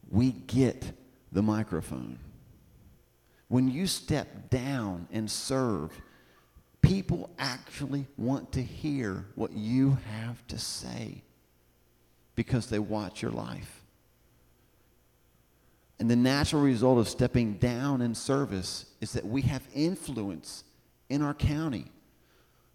we 0.10 0.32
get 0.32 0.94
the 1.32 1.44
microphone. 1.44 2.18
When 3.50 3.68
you 3.68 3.86
step 3.86 4.50
down 4.50 5.08
and 5.12 5.30
serve, 5.30 5.92
people 6.94 7.32
actually 7.40 8.06
want 8.18 8.52
to 8.52 8.62
hear 8.62 9.26
what 9.34 9.52
you 9.52 9.98
have 10.12 10.46
to 10.48 10.60
say 10.60 11.24
because 12.36 12.68
they 12.68 12.78
watch 12.78 13.20
your 13.20 13.32
life. 13.32 13.82
And 15.98 16.08
the 16.08 16.16
natural 16.16 16.62
result 16.62 17.00
of 17.00 17.10
stepping 17.10 17.54
down 17.54 18.04
in 18.04 18.14
service 18.14 18.86
is 19.02 19.14
that 19.14 19.26
we 19.26 19.42
have 19.42 19.64
influence 19.74 20.66
in 21.10 21.24
our 21.24 21.34
county. 21.34 21.86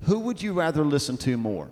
Who 0.02 0.18
would 0.18 0.42
you 0.42 0.52
rather 0.52 0.82
listen 0.82 1.16
to 1.18 1.36
more? 1.36 1.70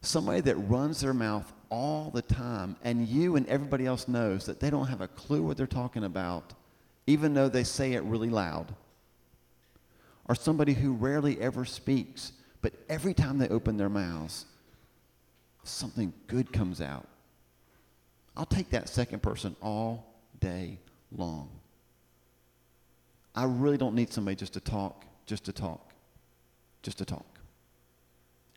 Somebody 0.00 0.40
that 0.40 0.56
runs 0.56 1.02
their 1.02 1.12
mouth 1.12 1.52
all 1.68 2.10
the 2.14 2.22
time 2.22 2.76
and 2.82 3.06
you 3.06 3.36
and 3.36 3.46
everybody 3.46 3.84
else 3.84 4.08
knows 4.08 4.46
that 4.46 4.58
they 4.58 4.70
don't 4.70 4.86
have 4.86 5.02
a 5.02 5.08
clue 5.08 5.42
what 5.42 5.58
they're 5.58 5.66
talking 5.66 6.04
about, 6.04 6.54
even 7.06 7.34
though 7.34 7.50
they 7.50 7.64
say 7.64 7.92
it 7.92 8.02
really 8.04 8.30
loud. 8.30 8.74
Or 10.32 10.34
somebody 10.34 10.72
who 10.72 10.94
rarely 10.94 11.38
ever 11.42 11.66
speaks, 11.66 12.32
but 12.62 12.72
every 12.88 13.12
time 13.12 13.36
they 13.36 13.50
open 13.50 13.76
their 13.76 13.90
mouths, 13.90 14.46
something 15.62 16.14
good 16.26 16.54
comes 16.54 16.80
out. 16.80 17.06
I'll 18.34 18.46
take 18.46 18.70
that 18.70 18.88
second 18.88 19.22
person 19.22 19.54
all 19.60 20.06
day 20.40 20.78
long. 21.14 21.50
I 23.34 23.44
really 23.44 23.76
don't 23.76 23.94
need 23.94 24.10
somebody 24.10 24.36
just 24.36 24.54
to 24.54 24.60
talk, 24.60 25.04
just 25.26 25.44
to 25.44 25.52
talk, 25.52 25.92
just 26.82 26.96
to 26.96 27.04
talk, 27.04 27.38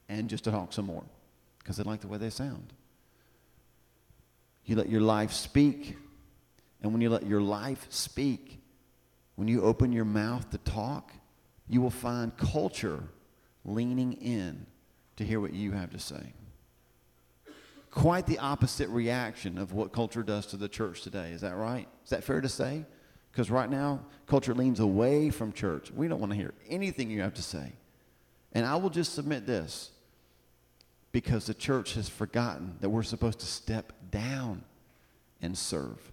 and 0.08 0.30
just 0.30 0.46
to 0.46 0.52
talk 0.52 0.72
some 0.72 0.86
more 0.86 1.04
because 1.60 1.76
they 1.76 1.84
like 1.84 2.00
the 2.00 2.08
way 2.08 2.18
they 2.18 2.30
sound. 2.30 2.72
You 4.64 4.78
let 4.78 4.88
your 4.88 5.02
life 5.02 5.34
speak, 5.34 5.98
and 6.82 6.94
when 6.94 7.02
you 7.02 7.10
let 7.10 7.26
your 7.26 7.42
life 7.42 7.86
speak, 7.90 8.62
when 9.36 9.50
you 9.50 9.62
open 9.62 9.92
your 9.92 10.06
mouth 10.06 10.50
to 10.52 10.58
talk, 10.60 11.12
you 11.68 11.82
will 11.82 11.90
find 11.90 12.36
culture 12.38 13.04
leaning 13.64 14.14
in 14.14 14.66
to 15.18 15.24
hear 15.24 15.40
what 15.40 15.54
you 15.54 15.72
have 15.72 15.92
to 15.92 16.00
say. 16.00 16.34
Quite 17.90 18.28
the 18.28 18.40
opposite 18.40 18.90
reaction 18.90 19.58
of 19.58 19.74
what 19.74 19.94
culture 19.94 20.24
does 20.24 20.46
to 20.48 20.58
the 20.58 20.68
church 20.68 21.02
today. 21.02 21.32
Is 21.32 21.42
that 21.42 21.56
right? 21.56 21.88
Is 22.04 22.10
that 22.10 22.24
fair 22.24 22.42
to 22.42 22.50
say? 22.50 22.86
Because 23.32 23.50
right 23.50 23.70
now, 23.70 24.02
culture 24.28 24.54
leans 24.54 24.80
away 24.80 25.30
from 25.30 25.52
church. 25.52 25.92
We 25.92 26.08
don't 26.08 26.20
want 26.20 26.32
to 26.32 26.38
hear 26.38 26.54
anything 26.70 27.10
you 27.10 27.22
have 27.22 27.34
to 27.36 27.42
say. 27.42 27.74
And 28.54 28.66
I 28.66 28.76
will 28.76 28.90
just 28.90 29.14
submit 29.14 29.46
this 29.46 29.92
because 31.12 31.46
the 31.46 31.54
church 31.54 31.94
has 31.94 32.10
forgotten 32.10 32.76
that 32.82 32.90
we're 32.90 33.04
supposed 33.04 33.40
to 33.40 33.46
step 33.46 33.94
down 34.12 34.64
and 35.42 35.58
serve. 35.58 36.12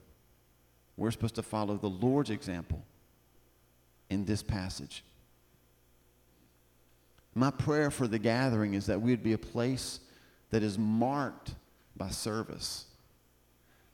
We're 0.97 1.11
supposed 1.11 1.35
to 1.37 1.43
follow 1.43 1.77
the 1.77 1.91
Lord's 1.91 2.31
example 2.31 2.85
in 4.11 4.25
this 4.25 4.43
passage. 4.43 5.05
My 7.35 7.51
prayer 7.51 7.91
for 7.91 8.07
the 8.07 8.19
gathering 8.19 8.75
is 8.75 8.87
that 8.87 9.01
we 9.01 9.11
would 9.11 9.23
be 9.23 9.33
a 9.33 9.39
place 9.39 10.01
that 10.51 10.63
is 10.63 10.79
marked 10.79 11.55
by 11.97 12.11
service, 12.11 12.87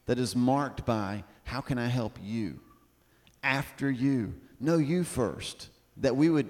that 0.05 0.19
is 0.19 0.35
marked 0.35 0.85
by 0.85 1.23
how 1.45 1.61
can 1.61 1.77
I 1.77 1.87
help 1.87 2.17
you 2.21 2.59
after 3.43 3.89
you? 3.89 4.35
Know 4.59 4.77
you 4.77 5.03
first. 5.03 5.69
That 5.97 6.15
we 6.15 6.29
would, 6.29 6.49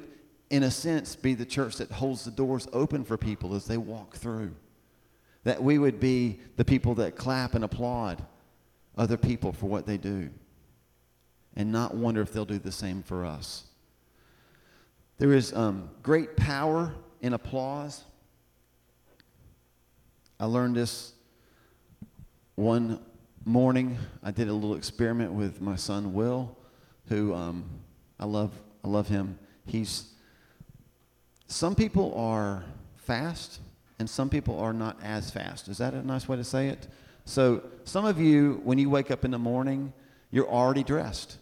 in 0.49 0.63
a 0.63 0.71
sense, 0.71 1.15
be 1.15 1.36
the 1.36 1.45
church 1.45 1.78
that 1.78 1.91
holds 1.91 2.25
the 2.25 2.32
doors 2.32 2.67
open 2.73 3.04
for 3.04 3.17
people 3.17 3.56
as 3.56 3.65
they 3.65 3.78
walk 3.78 4.15
through. 4.15 4.56
That 5.43 5.62
we 5.62 5.78
would 5.78 5.99
be 5.99 6.39
the 6.58 6.65
people 6.65 6.95
that 6.95 7.15
clap 7.15 7.56
and 7.56 7.63
applaud 7.63 8.25
other 8.97 9.17
people 9.17 9.54
for 9.54 9.67
what 9.67 9.86
they 9.86 9.97
do 9.97 10.30
and 11.56 11.71
not 11.71 11.95
wonder 11.95 12.21
if 12.21 12.34
they'll 12.34 12.45
do 12.45 12.60
the 12.60 12.71
same 12.71 13.02
for 13.02 13.25
us. 13.25 13.65
There 15.19 15.34
is 15.34 15.53
um, 15.53 15.89
great 16.01 16.38
power 16.38 16.93
in 17.19 17.34
applause. 17.34 18.05
I 20.39 20.45
learned 20.45 20.77
this 20.77 21.12
one 22.55 23.01
morning. 23.43 23.97
I 24.23 24.32
did 24.32 24.47
a 24.47 24.53
little 24.53 24.77
experiment 24.77 25.34
with 25.34 25.60
my 25.60 25.75
son 25.75 26.13
Will, 26.13 26.58
who 27.10 27.34
um, 27.34 27.69
I 28.17 28.25
love. 28.25 28.53
I 28.82 28.88
love 28.88 29.10
him. 29.10 29.38
He's 29.65 30.13
some 31.47 31.75
people 31.75 32.13
are 32.15 32.63
fast, 32.95 33.60
and 33.99 34.10
some 34.10 34.29
people 34.29 34.58
are 34.58 34.71
not 34.71 34.97
as 35.03 35.29
fast. 35.29 35.67
Is 35.67 35.79
that 35.79 35.93
a 35.93 36.01
nice 36.01 36.29
way 36.29 36.38
to 36.38 36.45
say 36.45 36.69
it? 36.69 36.88
So 37.25 37.63
some 37.84 38.05
of 38.05 38.21
you, 38.21 38.62
when 38.63 38.77
you 38.77 38.89
wake 38.89 39.12
up 39.12 39.25
in 39.25 39.32
the 39.32 39.38
morning, 39.38 39.91
you're 40.32 40.47
already 40.47 40.86
dressed 40.86 41.39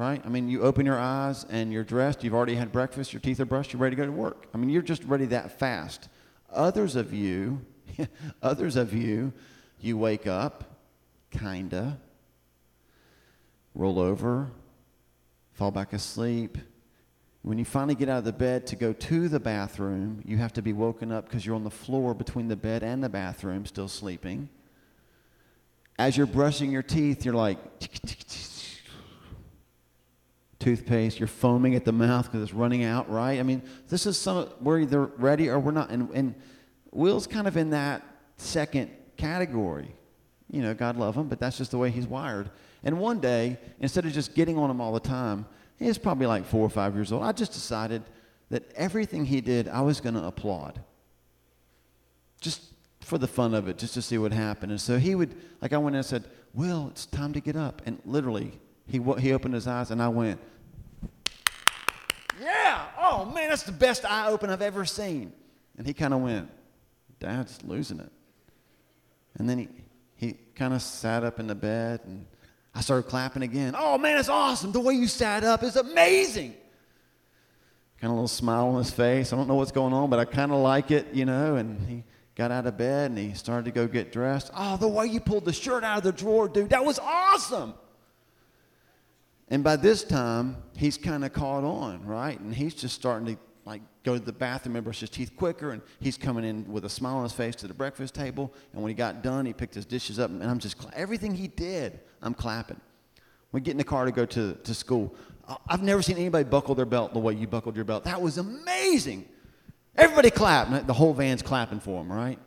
right? 0.00 0.22
I 0.24 0.30
mean, 0.30 0.48
you 0.48 0.62
open 0.62 0.86
your 0.86 0.98
eyes 0.98 1.44
and 1.50 1.70
you're 1.70 1.84
dressed, 1.84 2.24
you've 2.24 2.32
already 2.32 2.54
had 2.54 2.72
breakfast, 2.72 3.12
your 3.12 3.20
teeth 3.20 3.38
are 3.38 3.44
brushed, 3.44 3.74
you're 3.74 3.82
ready 3.82 3.96
to 3.96 4.00
go 4.00 4.06
to 4.06 4.12
work. 4.12 4.46
I 4.54 4.56
mean, 4.56 4.70
you're 4.70 4.80
just 4.80 5.04
ready 5.04 5.26
that 5.26 5.58
fast. 5.58 6.08
Others 6.50 6.96
of 6.96 7.12
you, 7.12 7.60
others 8.42 8.76
of 8.76 8.94
you, 8.94 9.34
you 9.78 9.98
wake 9.98 10.26
up, 10.26 10.78
kinda, 11.30 11.98
roll 13.74 13.98
over, 13.98 14.50
fall 15.52 15.70
back 15.70 15.92
asleep. 15.92 16.56
When 17.42 17.58
you 17.58 17.66
finally 17.66 17.94
get 17.94 18.08
out 18.08 18.20
of 18.20 18.24
the 18.24 18.32
bed 18.32 18.66
to 18.68 18.76
go 18.76 18.94
to 18.94 19.28
the 19.28 19.40
bathroom, 19.40 20.22
you 20.24 20.38
have 20.38 20.54
to 20.54 20.62
be 20.62 20.72
woken 20.72 21.12
up 21.12 21.26
because 21.26 21.44
you're 21.44 21.54
on 21.54 21.64
the 21.64 21.70
floor 21.70 22.14
between 22.14 22.48
the 22.48 22.56
bed 22.56 22.82
and 22.82 23.04
the 23.04 23.10
bathroom, 23.10 23.66
still 23.66 23.88
sleeping. 23.88 24.48
As 25.98 26.16
you're 26.16 26.26
brushing 26.26 26.70
your 26.70 26.82
teeth, 26.82 27.26
you're 27.26 27.34
like, 27.34 27.58
toothpaste, 30.60 31.18
you're 31.18 31.26
foaming 31.26 31.74
at 31.74 31.84
the 31.84 31.92
mouth 31.92 32.26
because 32.26 32.42
it's 32.42 32.54
running 32.54 32.84
out, 32.84 33.10
right? 33.10 33.40
I 33.40 33.42
mean, 33.42 33.62
this 33.88 34.06
is 34.06 34.16
some 34.16 34.48
we're 34.60 34.80
either 34.80 35.06
ready 35.06 35.48
or 35.48 35.58
we're 35.58 35.72
not. 35.72 35.90
And, 35.90 36.08
and 36.10 36.34
Will's 36.92 37.26
kind 37.26 37.48
of 37.48 37.56
in 37.56 37.70
that 37.70 38.02
second 38.36 38.90
category. 39.16 39.94
You 40.50 40.62
know, 40.62 40.74
God 40.74 40.96
love 40.96 41.16
him, 41.16 41.28
but 41.28 41.40
that's 41.40 41.58
just 41.58 41.72
the 41.72 41.78
way 41.78 41.90
he's 41.90 42.06
wired. 42.06 42.50
And 42.84 43.00
one 43.00 43.20
day, 43.20 43.58
instead 43.80 44.04
of 44.04 44.12
just 44.12 44.34
getting 44.34 44.58
on 44.58 44.70
him 44.70 44.80
all 44.80 44.92
the 44.92 45.00
time, 45.00 45.46
he's 45.78 45.98
probably 45.98 46.26
like 46.26 46.44
four 46.44 46.64
or 46.64 46.70
five 46.70 46.94
years 46.94 47.12
old. 47.12 47.22
I 47.22 47.32
just 47.32 47.52
decided 47.52 48.02
that 48.50 48.70
everything 48.74 49.24
he 49.24 49.40
did, 49.40 49.68
I 49.68 49.80
was 49.80 50.00
going 50.00 50.14
to 50.14 50.24
applaud. 50.24 50.80
Just 52.40 52.62
for 53.00 53.16
the 53.16 53.28
fun 53.28 53.54
of 53.54 53.68
it, 53.68 53.78
just 53.78 53.94
to 53.94 54.02
see 54.02 54.18
what 54.18 54.32
happened. 54.32 54.72
And 54.72 54.80
so 54.80 54.98
he 54.98 55.14
would, 55.14 55.34
like 55.60 55.72
I 55.72 55.78
went 55.78 55.94
in 55.94 55.98
and 55.98 56.06
said, 56.06 56.24
Will, 56.52 56.88
it's 56.88 57.06
time 57.06 57.32
to 57.34 57.40
get 57.40 57.54
up. 57.54 57.80
And 57.86 58.00
literally, 58.04 58.58
he, 58.90 59.00
he 59.18 59.32
opened 59.32 59.54
his 59.54 59.66
eyes 59.66 59.90
and 59.90 60.02
I 60.02 60.08
went, 60.08 60.40
Yeah, 62.40 62.86
oh 62.98 63.24
man, 63.24 63.50
that's 63.50 63.62
the 63.62 63.72
best 63.72 64.04
eye 64.04 64.28
open 64.28 64.50
I've 64.50 64.62
ever 64.62 64.84
seen. 64.84 65.32
And 65.78 65.86
he 65.86 65.94
kind 65.94 66.12
of 66.12 66.20
went, 66.20 66.50
Dad's 67.20 67.62
losing 67.62 68.00
it. 68.00 68.10
And 69.38 69.48
then 69.48 69.58
he, 69.58 69.68
he 70.16 70.32
kind 70.54 70.74
of 70.74 70.82
sat 70.82 71.22
up 71.22 71.38
in 71.38 71.46
the 71.46 71.54
bed 71.54 72.00
and 72.04 72.26
I 72.74 72.80
started 72.80 73.08
clapping 73.08 73.42
again. 73.42 73.74
Oh 73.78 73.96
man, 73.96 74.18
it's 74.18 74.28
awesome. 74.28 74.72
The 74.72 74.80
way 74.80 74.94
you 74.94 75.06
sat 75.06 75.44
up 75.44 75.62
is 75.62 75.76
amazing. 75.76 76.54
Kind 78.00 78.10
of 78.10 78.12
a 78.12 78.14
little 78.14 78.28
smile 78.28 78.68
on 78.68 78.78
his 78.78 78.90
face. 78.90 79.32
I 79.32 79.36
don't 79.36 79.46
know 79.46 79.54
what's 79.54 79.72
going 79.72 79.92
on, 79.92 80.10
but 80.10 80.18
I 80.18 80.24
kind 80.24 80.50
of 80.50 80.58
like 80.58 80.90
it, 80.90 81.12
you 81.12 81.26
know. 81.26 81.56
And 81.56 81.80
he 81.88 82.02
got 82.34 82.50
out 82.50 82.66
of 82.66 82.76
bed 82.76 83.10
and 83.10 83.18
he 83.18 83.34
started 83.34 83.66
to 83.66 83.70
go 83.70 83.86
get 83.86 84.10
dressed. 84.10 84.50
Oh, 84.56 84.76
the 84.76 84.88
way 84.88 85.06
you 85.06 85.20
pulled 85.20 85.44
the 85.44 85.52
shirt 85.52 85.84
out 85.84 85.98
of 85.98 86.04
the 86.04 86.12
drawer, 86.12 86.48
dude, 86.48 86.70
that 86.70 86.84
was 86.84 86.98
awesome. 86.98 87.74
And 89.50 89.64
by 89.64 89.76
this 89.76 90.04
time, 90.04 90.56
he's 90.76 90.96
kind 90.96 91.24
of 91.24 91.32
caught 91.32 91.64
on, 91.64 92.06
right? 92.06 92.38
And 92.38 92.54
he's 92.54 92.74
just 92.74 92.94
starting 92.94 93.34
to 93.34 93.40
like 93.64 93.82
go 94.04 94.16
to 94.16 94.24
the 94.24 94.32
bathroom 94.32 94.76
and 94.76 94.84
brush 94.84 95.00
his 95.00 95.10
teeth 95.10 95.36
quicker. 95.36 95.72
And 95.72 95.82
he's 95.98 96.16
coming 96.16 96.44
in 96.44 96.70
with 96.70 96.84
a 96.84 96.88
smile 96.88 97.16
on 97.16 97.24
his 97.24 97.32
face 97.32 97.56
to 97.56 97.68
the 97.68 97.74
breakfast 97.74 98.14
table. 98.14 98.54
And 98.72 98.80
when 98.80 98.90
he 98.90 98.94
got 98.94 99.22
done, 99.22 99.44
he 99.46 99.52
picked 99.52 99.74
his 99.74 99.84
dishes 99.84 100.18
up. 100.18 100.30
And 100.30 100.42
I'm 100.44 100.60
just, 100.60 100.76
everything 100.94 101.34
he 101.34 101.48
did, 101.48 102.00
I'm 102.22 102.32
clapping. 102.32 102.80
We 103.52 103.60
get 103.60 103.72
in 103.72 103.78
the 103.78 103.84
car 103.84 104.04
to 104.04 104.12
go 104.12 104.24
to, 104.26 104.54
to 104.54 104.74
school. 104.74 105.14
I've 105.68 105.82
never 105.82 106.02
seen 106.02 106.16
anybody 106.16 106.44
buckle 106.44 106.76
their 106.76 106.86
belt 106.86 107.12
the 107.12 107.18
way 107.18 107.34
you 107.34 107.48
buckled 107.48 107.74
your 107.74 107.84
belt. 107.84 108.04
That 108.04 108.22
was 108.22 108.38
amazing. 108.38 109.28
Everybody 109.96 110.30
clap. 110.30 110.86
The 110.86 110.92
whole 110.92 111.12
van's 111.12 111.42
clapping 111.42 111.80
for 111.80 112.00
him, 112.00 112.12
right? 112.12 112.38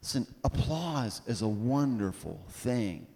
Listen, 0.00 0.26
applause 0.42 1.20
is 1.26 1.42
a 1.42 1.48
wonderful 1.48 2.40
thing. 2.48 3.06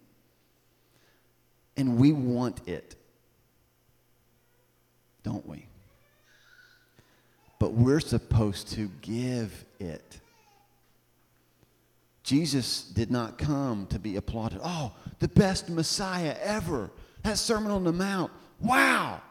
And 1.81 1.97
we 1.97 2.13
want 2.13 2.69
it, 2.69 2.95
don't 5.23 5.49
we? 5.49 5.65
But 7.59 7.73
we're 7.73 8.01
supposed 8.01 8.73
to 8.73 8.91
give 9.01 9.65
it. 9.79 10.21
Jesus 12.23 12.83
did 12.83 13.11
not 13.11 13.39
come 13.39 13.87
to 13.87 13.99
be 13.99 14.17
applauded. 14.17 14.61
Oh, 14.63 14.93
the 15.21 15.29
best 15.29 15.71
Messiah 15.71 16.37
ever. 16.43 16.91
That 17.23 17.39
Sermon 17.39 17.73
on 17.73 17.85
the 17.85 17.93
Mount. 17.93 18.31
Wow. 18.61 19.23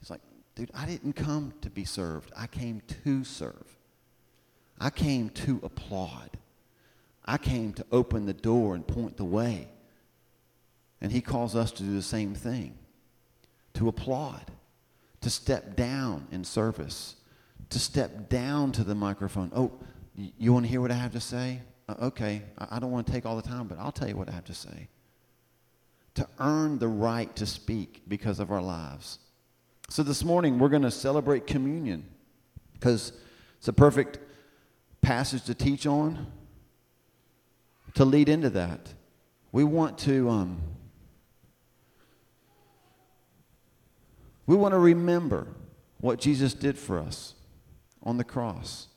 He's 0.00 0.08
like, 0.08 0.22
dude, 0.54 0.70
I 0.74 0.86
didn't 0.86 1.12
come 1.12 1.52
to 1.60 1.68
be 1.68 1.84
served. 1.84 2.32
I 2.34 2.46
came 2.46 2.80
to 3.04 3.24
serve. 3.24 3.76
I 4.80 4.88
came 4.88 5.28
to 5.28 5.60
applaud. 5.62 6.30
I 7.26 7.36
came 7.36 7.74
to 7.74 7.84
open 7.92 8.24
the 8.24 8.32
door 8.32 8.74
and 8.74 8.86
point 8.86 9.18
the 9.18 9.24
way. 9.26 9.68
And 11.02 11.10
he 11.10 11.20
calls 11.20 11.56
us 11.56 11.72
to 11.72 11.82
do 11.82 11.94
the 11.94 12.00
same 12.00 12.32
thing 12.32 12.78
to 13.74 13.88
applaud, 13.88 14.52
to 15.20 15.28
step 15.28 15.74
down 15.74 16.28
in 16.30 16.44
service, 16.44 17.16
to 17.70 17.78
step 17.78 18.28
down 18.28 18.70
to 18.70 18.84
the 18.84 18.94
microphone. 18.94 19.50
Oh, 19.54 19.72
you 20.14 20.52
want 20.52 20.64
to 20.64 20.70
hear 20.70 20.80
what 20.80 20.92
I 20.92 20.94
have 20.94 21.12
to 21.12 21.20
say? 21.20 21.60
Uh, 21.88 21.94
okay, 22.02 22.42
I 22.56 22.78
don't 22.78 22.92
want 22.92 23.06
to 23.06 23.12
take 23.12 23.26
all 23.26 23.34
the 23.34 23.42
time, 23.42 23.66
but 23.66 23.78
I'll 23.78 23.90
tell 23.90 24.08
you 24.08 24.16
what 24.16 24.28
I 24.28 24.32
have 24.32 24.44
to 24.44 24.54
say. 24.54 24.88
To 26.14 26.28
earn 26.38 26.78
the 26.78 26.88
right 26.88 27.34
to 27.36 27.46
speak 27.46 28.02
because 28.06 28.38
of 28.38 28.52
our 28.52 28.62
lives. 28.62 29.18
So 29.88 30.04
this 30.04 30.22
morning, 30.22 30.58
we're 30.58 30.68
going 30.68 30.82
to 30.82 30.90
celebrate 30.90 31.48
communion 31.48 32.04
because 32.74 33.12
it's 33.58 33.68
a 33.68 33.72
perfect 33.72 34.18
passage 35.00 35.44
to 35.44 35.54
teach 35.54 35.84
on, 35.84 36.26
to 37.94 38.04
lead 38.04 38.28
into 38.28 38.50
that. 38.50 38.92
We 39.50 39.64
want 39.64 39.98
to. 40.00 40.28
Um, 40.28 40.62
we 44.46 44.56
want 44.56 44.72
to 44.72 44.78
remember 44.78 45.46
what 45.98 46.18
Jesus 46.18 46.54
did 46.54 46.78
for 46.78 46.98
us 46.98 47.34
on 48.02 48.16
the 48.16 48.24
cross. 48.24 48.88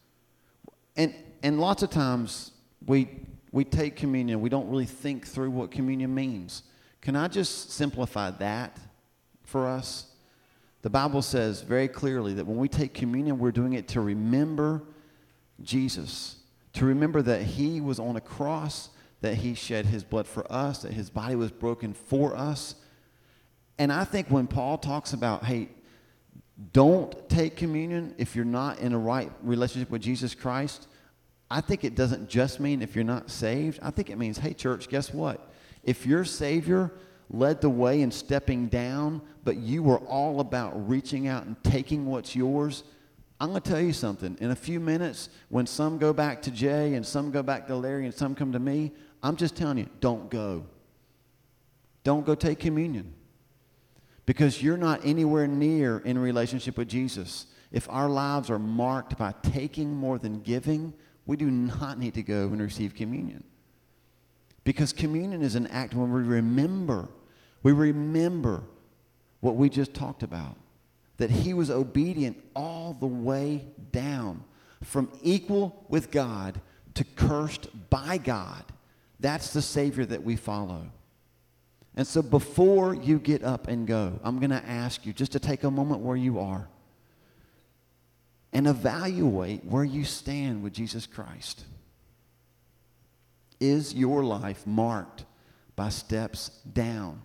And, 0.96 1.14
and 1.44 1.60
lots 1.60 1.84
of 1.84 1.90
times 1.90 2.52
we, 2.86 3.10
we 3.52 3.64
take 3.64 3.96
communion, 3.96 4.42
we 4.42 4.50
don't 4.50 4.70
really 4.70 4.86
think 4.86 5.28
through 5.28 5.52
what 5.52 5.72
communion 5.72 6.14
means. 6.14 6.64
Can 7.02 7.16
I 7.16 7.28
just 7.28 7.72
simplify 7.72 8.32
that 8.32 8.80
for 9.44 9.68
us? 9.68 10.08
The 10.82 10.90
Bible 10.90 11.22
says 11.22 11.62
very 11.62 11.88
clearly 11.88 12.34
that 12.36 12.46
when 12.46 12.58
we 12.58 12.68
take 12.68 12.94
communion, 12.94 13.40
we're 13.40 13.52
doing 13.52 13.74
it 13.74 13.88
to 13.90 14.02
remember 14.02 14.84
Jesus, 15.62 16.38
to 16.74 16.86
remember 16.86 17.22
that 17.22 17.42
he 17.42 17.82
was 17.82 18.00
on 18.00 18.16
a 18.16 18.22
cross, 18.22 18.90
that 19.22 19.36
he 19.36 19.54
shed 19.54 19.86
his 19.86 20.04
blood 20.04 20.28
for 20.28 20.52
us, 20.52 20.84
that 20.84 20.94
his 20.94 21.10
body 21.10 21.36
was 21.36 21.52
broken 21.52 21.94
for 21.94 22.36
us. 22.36 22.76
And 23.78 23.92
I 23.92 24.04
think 24.06 24.28
when 24.30 24.48
Paul 24.48 24.78
talks 24.78 25.14
about, 25.14 25.44
hey, 25.44 25.70
don't 26.72 27.28
take 27.30 27.58
communion 27.58 28.16
if 28.18 28.36
you're 28.36 28.46
not 28.46 28.80
in 28.80 28.94
a 28.94 28.98
right 28.98 29.32
relationship 29.42 29.90
with 29.90 30.02
Jesus 30.02 30.34
Christ, 30.34 30.88
I 31.52 31.62
think 31.62 31.84
it 31.84 31.96
doesn't 31.96 32.30
just 32.30 32.60
mean 32.60 32.82
if 32.82 32.96
you're 32.96 33.04
not 33.04 33.30
saved. 33.30 33.80
I 33.84 33.92
think 33.92 34.10
it 34.10 34.18
means, 34.18 34.38
hey, 34.38 34.54
church, 34.54 34.88
guess 34.88 35.14
what? 35.14 35.52
If 35.84 36.06
your 36.06 36.24
Savior 36.24 36.92
led 37.30 37.62
the 37.62 37.70
way 37.70 38.02
in 38.02 38.12
stepping 38.12 38.68
down, 38.68 39.22
but 39.44 39.58
you 39.58 39.84
were 39.84 40.00
all 40.00 40.40
about 40.40 40.88
reaching 40.88 41.28
out 41.28 41.46
and 41.46 41.62
taking 41.64 42.06
what's 42.06 42.36
yours, 42.36 42.84
I'm 43.40 43.50
going 43.50 43.62
to 43.62 43.70
tell 43.70 43.82
you 43.82 43.94
something. 43.94 44.38
In 44.40 44.52
a 44.52 44.56
few 44.56 44.80
minutes, 44.80 45.30
when 45.50 45.68
some 45.68 45.98
go 45.98 46.14
back 46.14 46.42
to 46.44 46.52
Jay 46.52 46.94
and 46.94 47.06
some 47.06 47.32
go 47.32 47.44
back 47.44 47.68
to 47.68 47.76
Larry 47.76 48.06
and 48.06 48.14
some 48.14 48.34
come 48.34 48.54
to 48.54 48.60
me, 48.60 48.94
I'm 49.22 49.36
just 49.36 49.56
telling 49.58 49.78
you, 49.78 49.90
don't 50.00 50.30
go. 50.30 50.66
Don't 52.04 52.26
go 52.26 52.34
take 52.34 52.60
communion 52.60 53.14
because 54.26 54.62
you're 54.62 54.78
not 54.78 55.06
anywhere 55.06 55.48
near 55.48 56.00
in 56.00 56.18
relationship 56.18 56.78
with 56.78 56.88
Jesus. 56.88 57.48
If 57.72 57.90
our 57.90 58.10
lives 58.10 58.50
are 58.50 58.60
marked 58.60 59.18
by 59.18 59.34
taking 59.44 59.96
more 59.96 60.18
than 60.18 60.42
giving, 60.42 60.94
we 61.26 61.38
do 61.38 61.50
not 61.52 62.00
need 62.00 62.14
to 62.16 62.24
go 62.24 62.48
and 62.48 62.62
receive 62.62 62.96
communion. 62.96 63.44
Because 64.64 64.94
communion 64.94 65.42
is 65.42 65.56
an 65.56 65.68
act 65.68 65.94
when 65.94 66.12
we 66.12 66.22
remember, 66.22 67.10
we 67.64 67.72
remember 67.72 68.64
what 69.42 69.56
we 69.56 69.70
just 69.70 69.94
talked 69.94 70.24
about. 70.24 70.58
That 71.18 71.30
he 71.30 71.54
was 71.54 71.70
obedient 71.70 72.44
all 72.56 72.94
the 72.94 73.06
way 73.06 73.66
down 73.92 74.44
from 74.84 75.12
equal 75.22 75.86
with 75.88 76.12
God 76.12 76.60
to 76.96 77.04
cursed 77.04 77.68
by 77.90 78.18
God. 78.18 78.66
That's 79.20 79.54
the 79.54 79.62
Savior 79.62 80.06
that 80.06 80.24
we 80.24 80.36
follow. 80.36 80.92
And 81.96 82.06
so 82.06 82.22
before 82.22 82.94
you 82.94 83.20
get 83.20 83.44
up 83.44 83.68
and 83.68 83.88
go, 83.88 84.20
I'm 84.24 84.40
going 84.40 84.50
to 84.50 84.64
ask 84.66 85.06
you 85.06 85.14
just 85.14 85.32
to 85.32 85.40
take 85.40 85.64
a 85.64 85.72
moment 85.72 86.02
where 86.02 86.18
you 86.18 86.40
are 86.40 86.68
and 88.52 88.68
evaluate 88.68 89.64
where 89.64 89.84
you 89.84 90.04
stand 90.04 90.62
with 90.62 90.74
Jesus 90.74 91.06
Christ. 91.06 91.64
Is 93.62 93.94
your 93.94 94.24
life 94.24 94.68
marked 94.68 95.24
by 95.78 95.90
steps 95.90 96.50
down? 96.72 97.22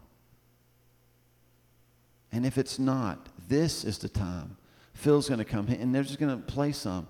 And 2.30 2.46
if 2.46 2.56
it's 2.56 2.78
not, 2.78 3.28
this 3.48 3.84
is 3.84 3.98
the 3.98 4.08
time. 4.08 4.56
Phil's 4.94 5.28
going 5.28 5.38
to 5.38 5.44
come 5.44 5.66
and 5.66 5.92
they're 5.92 6.04
just 6.04 6.20
going 6.20 6.36
to 6.36 6.44
play 6.44 6.70
some. 6.70 7.08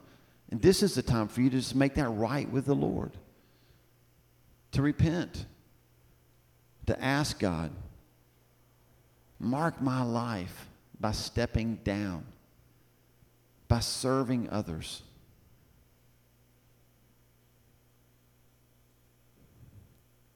And 0.50 0.62
this 0.62 0.82
is 0.82 0.94
the 0.94 1.02
time 1.02 1.28
for 1.28 1.42
you 1.42 1.50
to 1.50 1.56
just 1.56 1.74
make 1.74 1.94
that 1.94 2.08
right 2.08 2.50
with 2.50 2.64
the 2.64 2.74
Lord, 2.74 3.12
to 4.72 4.80
repent 4.80 5.44
to 6.90 7.04
ask 7.04 7.38
God, 7.38 7.70
mark 9.38 9.80
my 9.80 10.02
life 10.02 10.66
by 10.98 11.12
stepping 11.12 11.76
down, 11.84 12.24
by 13.68 13.78
serving 13.78 14.50
others. 14.50 15.02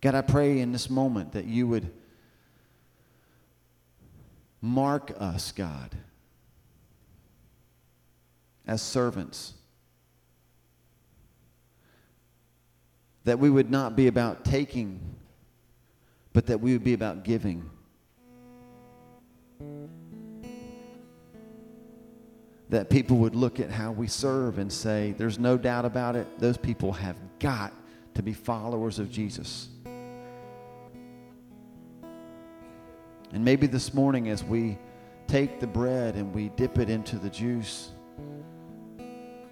God, 0.00 0.14
I 0.14 0.20
pray 0.20 0.60
in 0.60 0.70
this 0.70 0.88
moment 0.88 1.32
that 1.32 1.46
you 1.46 1.66
would 1.66 1.90
mark 4.60 5.12
us, 5.18 5.50
God, 5.50 5.90
as 8.64 8.80
servants. 8.80 9.54
That 13.24 13.40
we 13.40 13.50
would 13.50 13.72
not 13.72 13.96
be 13.96 14.06
about 14.06 14.44
taking 14.44 15.00
but 16.34 16.46
that 16.46 16.60
we 16.60 16.72
would 16.72 16.84
be 16.84 16.92
about 16.92 17.24
giving. 17.24 17.70
That 22.68 22.90
people 22.90 23.18
would 23.18 23.36
look 23.36 23.60
at 23.60 23.70
how 23.70 23.92
we 23.92 24.08
serve 24.08 24.58
and 24.58 24.70
say, 24.70 25.14
there's 25.16 25.38
no 25.38 25.56
doubt 25.56 25.84
about 25.84 26.16
it, 26.16 26.26
those 26.38 26.58
people 26.58 26.92
have 26.92 27.16
got 27.38 27.72
to 28.14 28.22
be 28.22 28.32
followers 28.32 28.98
of 28.98 29.10
Jesus. 29.10 29.68
And 33.32 33.44
maybe 33.44 33.66
this 33.68 33.94
morning, 33.94 34.28
as 34.28 34.42
we 34.44 34.76
take 35.28 35.60
the 35.60 35.66
bread 35.66 36.16
and 36.16 36.34
we 36.34 36.48
dip 36.50 36.78
it 36.78 36.90
into 36.90 37.16
the 37.16 37.30
juice, 37.30 37.90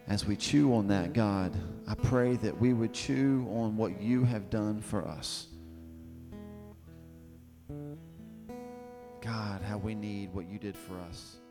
as 0.09 0.27
we 0.27 0.35
chew 0.35 0.75
on 0.75 0.88
that, 0.88 1.12
God, 1.12 1.57
I 1.87 1.95
pray 1.95 2.37
that 2.37 2.61
we 2.61 2.72
would 2.72 2.93
chew 2.93 3.47
on 3.53 3.76
what 3.76 4.01
you 4.01 4.24
have 4.24 4.51
done 4.51 4.80
for 4.80 5.07
us. 5.07 5.47
God, 9.20 9.62
how 9.62 9.79
we 9.79 9.95
need 9.95 10.33
what 10.33 10.47
you 10.47 10.59
did 10.59 10.77
for 10.77 10.99
us. 10.99 11.41